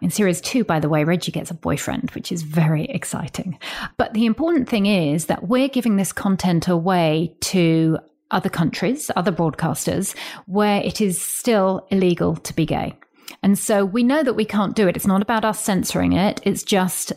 In 0.02 0.12
series 0.12 0.42
two, 0.42 0.64
by 0.64 0.80
the 0.80 0.90
way, 0.90 1.04
Reggie 1.04 1.32
gets 1.32 1.50
a 1.50 1.56
boyfriend, 1.56 2.12
which 2.12 2.32
is 2.32 2.44
very 2.44 2.86
exciting. 2.86 3.58
But 3.98 4.14
the 4.14 4.28
important 4.28 4.70
thing 4.70 4.86
is 4.86 5.26
that 5.26 5.48
we're 5.48 5.70
giving 5.70 5.96
this 5.96 6.14
content 6.14 6.68
away 6.68 7.36
to 7.52 7.98
other 8.30 8.50
countries, 8.50 9.10
other 9.16 9.32
broadcasters, 9.32 10.16
where 10.46 10.82
it 10.82 11.02
is 11.02 11.20
still 11.20 11.88
illegal 11.90 12.36
to 12.38 12.54
be 12.54 12.66
gay. 12.66 12.96
And 13.44 13.58
so 13.58 13.86
we 13.86 14.04
know 14.04 14.24
that 14.24 14.36
we 14.36 14.46
can't 14.46 14.76
do 14.76 14.88
it. 14.88 14.96
It's 14.96 15.08
not 15.08 15.22
about 15.22 15.46
us 15.46 15.64
censoring 15.64 16.14
it. 16.14 16.42
It's 16.44 16.64
just 16.64 17.14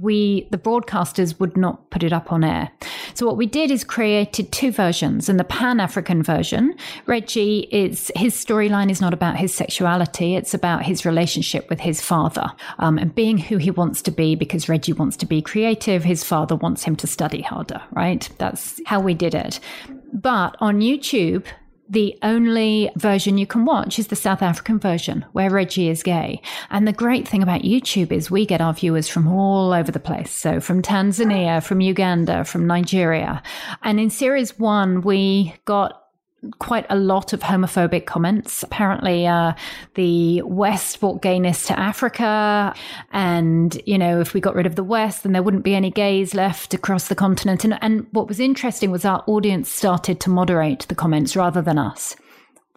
we 0.00 0.46
the 0.50 0.58
broadcasters 0.58 1.38
would 1.40 1.56
not 1.56 1.90
put 1.90 2.02
it 2.02 2.12
up 2.12 2.30
on 2.30 2.44
air. 2.44 2.70
So 3.14 3.26
what 3.26 3.36
we 3.36 3.46
did 3.46 3.70
is 3.70 3.84
created 3.84 4.52
two 4.52 4.70
versions. 4.70 5.28
And 5.28 5.40
the 5.40 5.44
Pan 5.44 5.80
African 5.80 6.22
version, 6.22 6.74
Reggie 7.06 7.68
is 7.72 8.12
his 8.14 8.34
storyline 8.34 8.90
is 8.90 9.00
not 9.00 9.14
about 9.14 9.36
his 9.36 9.54
sexuality; 9.54 10.36
it's 10.36 10.54
about 10.54 10.84
his 10.84 11.04
relationship 11.04 11.68
with 11.70 11.80
his 11.80 12.00
father 12.00 12.52
um, 12.78 12.98
and 12.98 13.14
being 13.14 13.38
who 13.38 13.56
he 13.56 13.70
wants 13.70 14.02
to 14.02 14.10
be. 14.10 14.34
Because 14.34 14.68
Reggie 14.68 14.92
wants 14.92 15.16
to 15.18 15.26
be 15.26 15.40
creative, 15.40 16.04
his 16.04 16.22
father 16.22 16.56
wants 16.56 16.84
him 16.84 16.94
to 16.96 17.06
study 17.06 17.42
harder. 17.42 17.80
Right? 17.90 18.28
That's 18.38 18.80
how 18.86 19.00
we 19.00 19.14
did 19.14 19.34
it. 19.34 19.60
But 20.12 20.56
on 20.60 20.80
YouTube, 20.80 21.46
the 21.88 22.18
only 22.22 22.90
version 22.96 23.38
you 23.38 23.46
can 23.46 23.64
watch 23.64 23.98
is 23.98 24.08
the 24.08 24.16
South 24.16 24.42
African 24.42 24.78
version 24.78 25.24
where 25.32 25.50
Reggie 25.50 25.88
is 25.88 26.02
gay. 26.02 26.42
And 26.70 26.86
the 26.86 26.92
great 26.92 27.26
thing 27.26 27.42
about 27.42 27.62
YouTube 27.62 28.12
is 28.12 28.30
we 28.30 28.44
get 28.44 28.60
our 28.60 28.74
viewers 28.74 29.08
from 29.08 29.26
all 29.26 29.72
over 29.72 29.90
the 29.90 30.00
place. 30.00 30.30
So 30.30 30.60
from 30.60 30.82
Tanzania, 30.82 31.62
from 31.62 31.80
Uganda, 31.80 32.44
from 32.44 32.66
Nigeria. 32.66 33.42
And 33.82 33.98
in 33.98 34.10
series 34.10 34.58
one, 34.58 35.00
we 35.00 35.54
got 35.64 36.07
quite 36.58 36.86
a 36.88 36.96
lot 36.96 37.32
of 37.32 37.40
homophobic 37.40 38.06
comments. 38.06 38.62
Apparently, 38.62 39.26
uh, 39.26 39.54
the 39.94 40.42
West 40.42 41.00
brought 41.00 41.20
gayness 41.22 41.66
to 41.66 41.78
Africa. 41.78 42.74
And, 43.12 43.80
you 43.86 43.98
know, 43.98 44.20
if 44.20 44.34
we 44.34 44.40
got 44.40 44.54
rid 44.54 44.66
of 44.66 44.76
the 44.76 44.84
West, 44.84 45.22
then 45.22 45.32
there 45.32 45.42
wouldn't 45.42 45.64
be 45.64 45.74
any 45.74 45.90
gays 45.90 46.34
left 46.34 46.74
across 46.74 47.08
the 47.08 47.14
continent. 47.14 47.64
And, 47.64 47.78
and 47.82 48.06
what 48.12 48.28
was 48.28 48.40
interesting 48.40 48.90
was 48.90 49.04
our 49.04 49.24
audience 49.26 49.70
started 49.70 50.20
to 50.20 50.30
moderate 50.30 50.86
the 50.88 50.94
comments 50.94 51.34
rather 51.34 51.60
than 51.60 51.78
us 51.78 52.16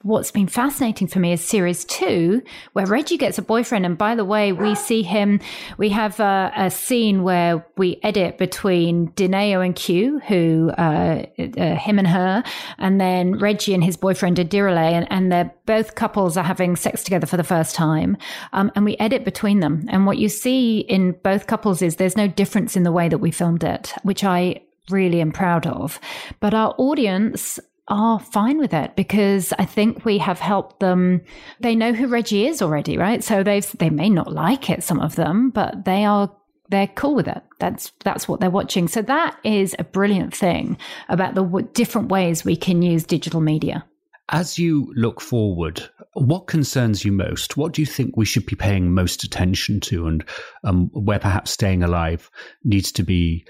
what's 0.04 0.32
been 0.32 0.48
fascinating 0.48 1.08
for 1.08 1.20
me 1.20 1.34
is 1.34 1.42
series 1.42 1.86
two, 1.86 2.42
where 2.74 2.86
Reggie 2.86 3.18
gets 3.18 3.38
a 3.38 3.42
boyfriend. 3.42 3.86
And 3.86 3.98
by 3.98 4.16
the 4.16 4.26
way, 4.26 4.52
we 4.52 4.76
see 4.76 5.02
him, 5.02 5.40
we 5.78 5.90
have 5.90 6.20
a, 6.20 6.52
a 6.56 6.70
scene 6.72 7.24
where 7.24 7.66
we 7.78 8.00
edit 8.04 8.38
between 8.38 9.10
Dineo 9.12 9.64
and 9.64 9.76
Q, 9.76 10.20
who, 10.28 10.72
uh, 10.78 11.26
uh, 11.40 11.76
him 11.76 12.00
and 12.00 12.08
her, 12.08 12.44
and 12.78 13.00
then 13.00 13.38
Reggie 13.40 13.74
and 13.74 13.84
his 13.84 13.98
boyfriend 13.98 14.38
Adirale, 14.38 14.78
and, 14.78 15.08
and 15.12 15.32
they're 15.32 15.52
both 15.66 15.96
couples 15.96 16.36
are 16.36 16.44
having 16.44 16.76
sex 16.76 17.02
together 17.02 17.26
for 17.26 17.38
the 17.38 17.46
first 17.46 17.76
time. 17.76 18.18
Um, 18.52 18.72
and 18.76 18.84
we 18.84 18.98
edit 18.98 19.24
between 19.24 19.62
them. 19.62 19.86
And 19.88 20.06
what 20.06 20.18
you 20.18 20.28
see 20.28 20.80
in 20.80 21.14
both 21.24 21.48
couples 21.48 21.82
is 21.82 21.96
there's 21.96 22.18
no 22.18 22.28
difference 22.28 22.76
in 22.76 22.84
the 22.84 22.92
way 22.92 23.08
that 23.08 23.20
we 23.20 23.32
filmed 23.32 23.64
it, 23.64 23.94
which 24.04 24.26
I 24.26 24.62
really 24.90 25.22
am 25.22 25.32
proud 25.32 25.66
of. 25.66 26.00
But 26.42 26.54
our 26.54 26.76
audience 26.78 27.58
are 27.88 28.20
fine 28.20 28.58
with 28.58 28.74
it 28.74 28.96
because 28.96 29.54
I 29.58 29.66
think 29.66 30.06
we 30.06 30.18
have 30.20 30.40
helped 30.40 30.80
them. 30.80 31.22
They 31.60 31.76
know 31.76 31.94
who 31.94 32.08
Reggie 32.08 32.48
is 32.48 32.62
already, 32.62 32.98
right? 32.98 33.24
So 33.24 33.44
they've 33.44 33.70
they 33.80 33.90
may 33.90 34.10
not 34.10 34.32
like 34.32 34.70
it, 34.70 34.84
some 34.84 35.00
of 35.00 35.16
them, 35.16 35.50
but 35.50 35.86
they 35.86 36.06
are 36.06 36.32
they're 36.70 36.88
cool 36.88 37.16
with 37.16 37.28
it. 37.28 37.44
That's 37.60 37.92
that's 38.04 38.28
what 38.28 38.40
they're 38.40 38.50
watching. 38.50 38.88
So 38.88 39.02
that 39.04 39.38
is 39.44 39.76
a 39.78 39.84
brilliant 39.84 40.34
thing 40.34 40.78
about 41.10 41.36
the 41.36 41.44
w- 41.44 41.68
different 41.74 42.10
ways 42.10 42.46
we 42.46 42.56
can 42.56 42.82
use 42.82 43.04
digital 43.04 43.42
media. 43.42 43.86
As 44.30 44.58
you 44.58 44.94
look 44.96 45.20
forward, 45.20 45.90
what 46.14 46.48
concerns 46.48 47.04
you 47.04 47.12
most? 47.12 47.58
What 47.58 47.74
do 47.74 47.82
you 47.82 47.86
think 47.86 48.16
we 48.16 48.26
should 48.26 48.46
be 48.46 48.56
paying 48.56 48.94
most 48.94 49.26
attention 49.26 49.82
to, 49.82 50.08
and 50.08 50.24
um, 50.64 50.90
where 50.94 51.20
perhaps 51.20 51.52
staying 51.52 51.84
alive 51.84 52.30
needs 52.64 52.94
to 52.94 53.04
be 53.04 53.46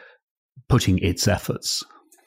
putting 0.68 0.98
its 1.00 1.28
efforts? 1.28 1.84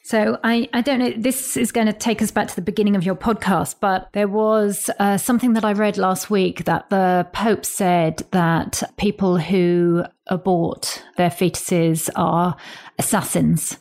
So 0.06 0.38
I, 0.44 0.68
I 0.74 0.82
don't 0.82 0.98
know, 0.98 1.14
this 1.16 1.56
is 1.56 1.72
going 1.72 1.86
to 1.86 1.94
take 1.94 2.20
us 2.20 2.30
back 2.30 2.48
to 2.48 2.54
the 2.54 2.60
beginning 2.60 2.94
of 2.94 3.04
your 3.04 3.14
podcast, 3.14 3.76
but 3.80 4.10
there 4.12 4.28
was 4.28 4.90
uh, 4.98 5.16
something 5.16 5.54
that 5.54 5.64
I 5.64 5.72
read 5.72 5.96
last 5.96 6.28
week 6.28 6.66
that 6.66 6.90
the 6.90 7.26
Pope 7.32 7.64
said 7.64 8.22
that 8.30 8.82
people 8.98 9.38
who 9.38 10.04
abort 10.26 11.02
their 11.16 11.30
fetuses 11.30 12.10
are 12.16 12.54
assassins. 12.98 13.78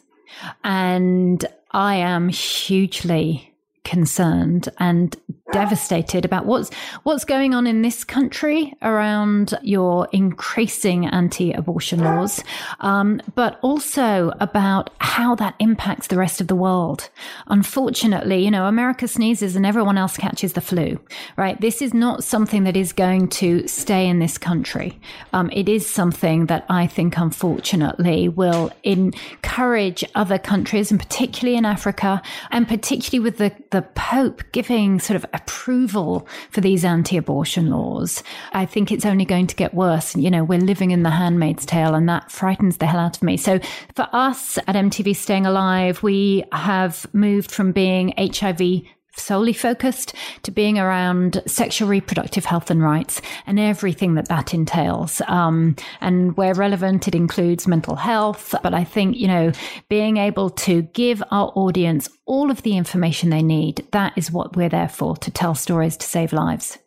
And 0.63 1.45
I 1.71 1.95
am 1.95 2.30
hugely 2.30 3.53
concerned 3.84 4.69
and 4.79 5.15
devastated 5.51 6.25
about 6.25 6.45
what's 6.45 6.71
what's 7.03 7.25
going 7.25 7.53
on 7.53 7.67
in 7.67 7.84
this 7.84 8.03
country 8.03 8.73
around 8.81 9.53
your 9.61 10.07
increasing 10.11 11.05
anti-abortion 11.05 11.99
laws, 11.99 12.43
um, 12.79 13.21
but 13.36 13.59
also 13.61 14.31
about 14.39 14.89
how 14.99 15.36
that 15.36 15.53
impacts 15.59 16.07
the 16.07 16.17
rest 16.17 16.41
of 16.41 16.47
the 16.47 16.55
world. 16.55 17.09
Unfortunately, 17.47 18.43
you 18.43 18.49
know, 18.49 18.65
America 18.65 19.07
sneezes 19.07 19.55
and 19.55 19.65
everyone 19.65 19.97
else 19.97 20.17
catches 20.17 20.53
the 20.53 20.61
flu. 20.61 20.99
Right? 21.38 21.59
This 21.61 21.81
is 21.81 21.93
not 21.93 22.23
something 22.23 22.63
that 22.63 22.77
is 22.77 22.93
going 22.93 23.27
to 23.29 23.67
stay 23.67 24.07
in 24.07 24.19
this 24.19 24.38
country. 24.38 24.99
Um, 25.34 25.49
it 25.51 25.69
is 25.69 25.88
something 25.88 26.47
that 26.47 26.65
I 26.69 26.88
think, 26.88 27.17
unfortunately, 27.17 28.29
will 28.29 28.71
encourage 28.84 30.03
other 30.15 30.39
countries, 30.39 30.89
and 30.89 30.99
particularly 30.99 31.57
in 31.57 31.65
Africa, 31.65 32.21
and 32.49 32.67
particularly 32.67 33.19
with 33.23 33.38
the 33.38 33.53
the 33.74 33.82
Pope 33.95 34.43
giving 34.51 34.99
sort 34.99 35.15
of 35.15 35.26
approval 35.34 36.28
for 36.51 36.61
these 36.61 36.86
anti 36.86 37.17
abortion 37.17 37.71
laws, 37.71 38.21
I 38.51 38.67
think 38.67 38.91
it's 38.91 39.03
only 39.03 39.26
going 39.26 39.47
to 39.47 39.55
get 39.55 39.74
worse. 39.74 40.15
You 40.15 40.30
know, 40.30 40.43
we're 40.43 40.59
living 40.59 40.91
in 40.91 41.01
the 41.01 41.09
handmaid's 41.09 41.65
tale, 41.65 41.95
and 41.95 42.07
that 42.07 42.32
frightens 42.32 42.78
the 42.78 42.86
hell 42.86 42.99
out 42.99 43.17
of 43.17 43.24
me. 43.24 43.36
So 43.36 43.59
for 43.95 44.07
us 44.13 44.59
at 44.59 44.76
MTV 44.76 45.15
Staying 45.15 45.47
Alive, 45.47 46.03
we 46.03 46.43
have 46.51 47.07
moved 47.13 47.49
from 47.49 47.71
being 47.71 48.13
HIV 48.15 48.84
solely 49.16 49.53
focused 49.53 50.14
to 50.43 50.51
being 50.51 50.80
around 50.80 51.41
sexual 51.45 51.88
reproductive 51.88 52.45
health 52.45 52.70
and 52.70 52.82
rights 52.82 53.22
and 53.45 53.59
everything 53.59 54.16
that 54.16 54.28
that 54.28 54.53
entails. 54.53 55.22
Um, 55.28 55.76
and 56.01 56.36
where 56.38 56.53
relevant, 56.53 57.07
it 57.07 57.16
includes 57.16 57.68
mental 57.68 57.95
health. 57.95 58.55
But 58.64 58.74
I 58.74 58.84
think, 58.84 59.18
you 59.18 59.28
know, 59.28 59.51
being 59.89 60.18
able 60.18 60.49
to 60.51 60.82
give 60.82 61.24
our 61.32 61.51
audience 61.55 62.09
all 62.26 62.51
of 62.51 62.64
the 62.64 62.78
information 62.78 63.30
they 63.30 63.43
need, 63.43 63.86
that 63.91 64.14
is 64.16 64.32
what 64.32 64.55
we're 64.55 64.70
there 64.70 64.89
for 64.89 65.16
to 65.18 65.32
tell 65.32 65.55
stories 65.55 65.97
to 65.97 66.07
save 66.07 66.34
lives. 66.34 66.78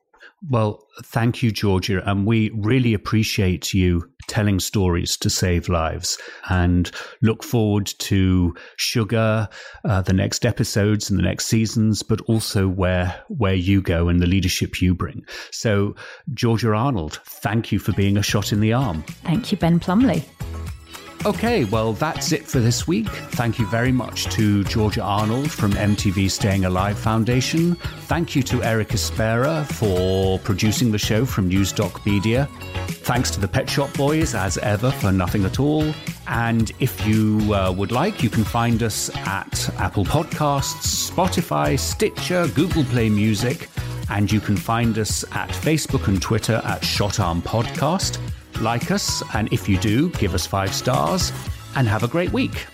Well, 0.49 0.87
thank 1.03 1.43
you, 1.43 1.51
Georgia. 1.51 2.03
And 2.09 2.27
we 2.27 2.51
really 2.51 2.95
appreciate 2.95 3.73
you 3.73 4.11
telling 4.29 4.61
stories 4.61 5.17
to 5.19 5.31
save 5.31 5.69
lives 5.69 6.19
and 6.49 6.91
look 7.23 7.43
forward 7.43 7.87
to 7.99 8.55
Shuga, 8.79 9.51
uh, 9.85 10.03
the 10.03 10.13
next 10.13 10.45
episodes 10.45 11.11
and 11.11 11.19
the 11.19 11.23
next 11.23 11.47
seasons, 11.47 12.03
but 12.03 12.21
also 12.23 12.69
where, 12.69 13.23
where 13.29 13.55
you 13.55 13.83
go 13.83 14.09
and 14.09 14.21
the 14.21 14.27
leadership 14.27 14.81
you 14.81 14.95
bring. 14.95 15.25
So, 15.51 15.95
Georgia 16.35 16.73
Arnold, 16.73 17.21
thank 17.25 17.73
you 17.73 17.79
for 17.79 17.93
being 17.93 18.17
a 18.17 18.23
shot 18.23 18.53
in 18.53 18.61
the 18.61 18.73
arm. 18.73 19.03
Thank 19.25 19.53
you, 19.53 19.59
Ben 19.59 19.81
Plumley. 19.81 20.25
Okay, 21.25 21.65
well, 21.65 21.93
that's 21.93 22.31
it 22.31 22.47
for 22.47 22.61
this 22.61 22.87
week. 22.87 23.09
Thank 23.09 23.59
you 23.59 23.67
very 23.67 23.91
much 23.91 24.27
to 24.27 24.63
Georgia 24.65 25.03
Arnold 25.03 25.51
from 25.51 25.73
MTV 25.73 26.31
Staying 26.31 26.65
Alive 26.65 26.97
Foundation. 26.97 27.75
Thank 28.03 28.37
you 28.37 28.43
to 28.45 28.63
Eric 28.63 28.91
Espera 28.91 29.67
for 29.67 30.39
producing 30.41 30.93
the 30.93 30.99
show 30.99 31.27
from 31.27 31.51
Newsdoc 31.51 32.07
Media. 32.07 32.49
Thanks 32.87 33.31
to 33.33 33.41
the 33.41 33.49
Pet 33.49 33.69
Shop 33.69 33.93
Boys, 33.95 34.37
as 34.37 34.57
ever, 34.59 34.93
for 34.93 35.11
nothing 35.11 35.45
at 35.45 35.59
all. 35.59 35.93
And 36.29 36.71
if 36.79 37.05
you 37.07 37.53
uh, 37.53 37.73
would 37.73 37.91
like, 37.91 38.23
you 38.23 38.31
can 38.31 38.45
find 38.45 38.83
us 38.85 39.11
at 39.17 39.69
Apple 39.81 40.05
Podcasts, 40.05 41.11
Spotify, 41.11 41.77
Stitcher, 41.79 42.47
Google 42.55 42.85
Play 42.85 43.09
Music, 43.09 43.69
and 44.11 44.31
you 44.31 44.39
can 44.39 44.57
find 44.57 44.97
us 44.99 45.25
at 45.33 45.49
Facebook 45.49 46.07
and 46.07 46.23
Twitter 46.23 46.61
at 46.65 46.83
Shotarm 46.83 47.43
Podcast 47.43 48.21
like 48.61 48.91
us, 48.91 49.23
and 49.35 49.53
if 49.53 49.69
you 49.69 49.79
do, 49.79 50.11
give 50.11 50.35
us 50.35 50.47
five 50.47 50.75
stars, 50.75 51.33
and 51.77 51.87
have 51.89 52.03
a 52.03 52.09
great 52.09 52.33
week. 52.33 52.67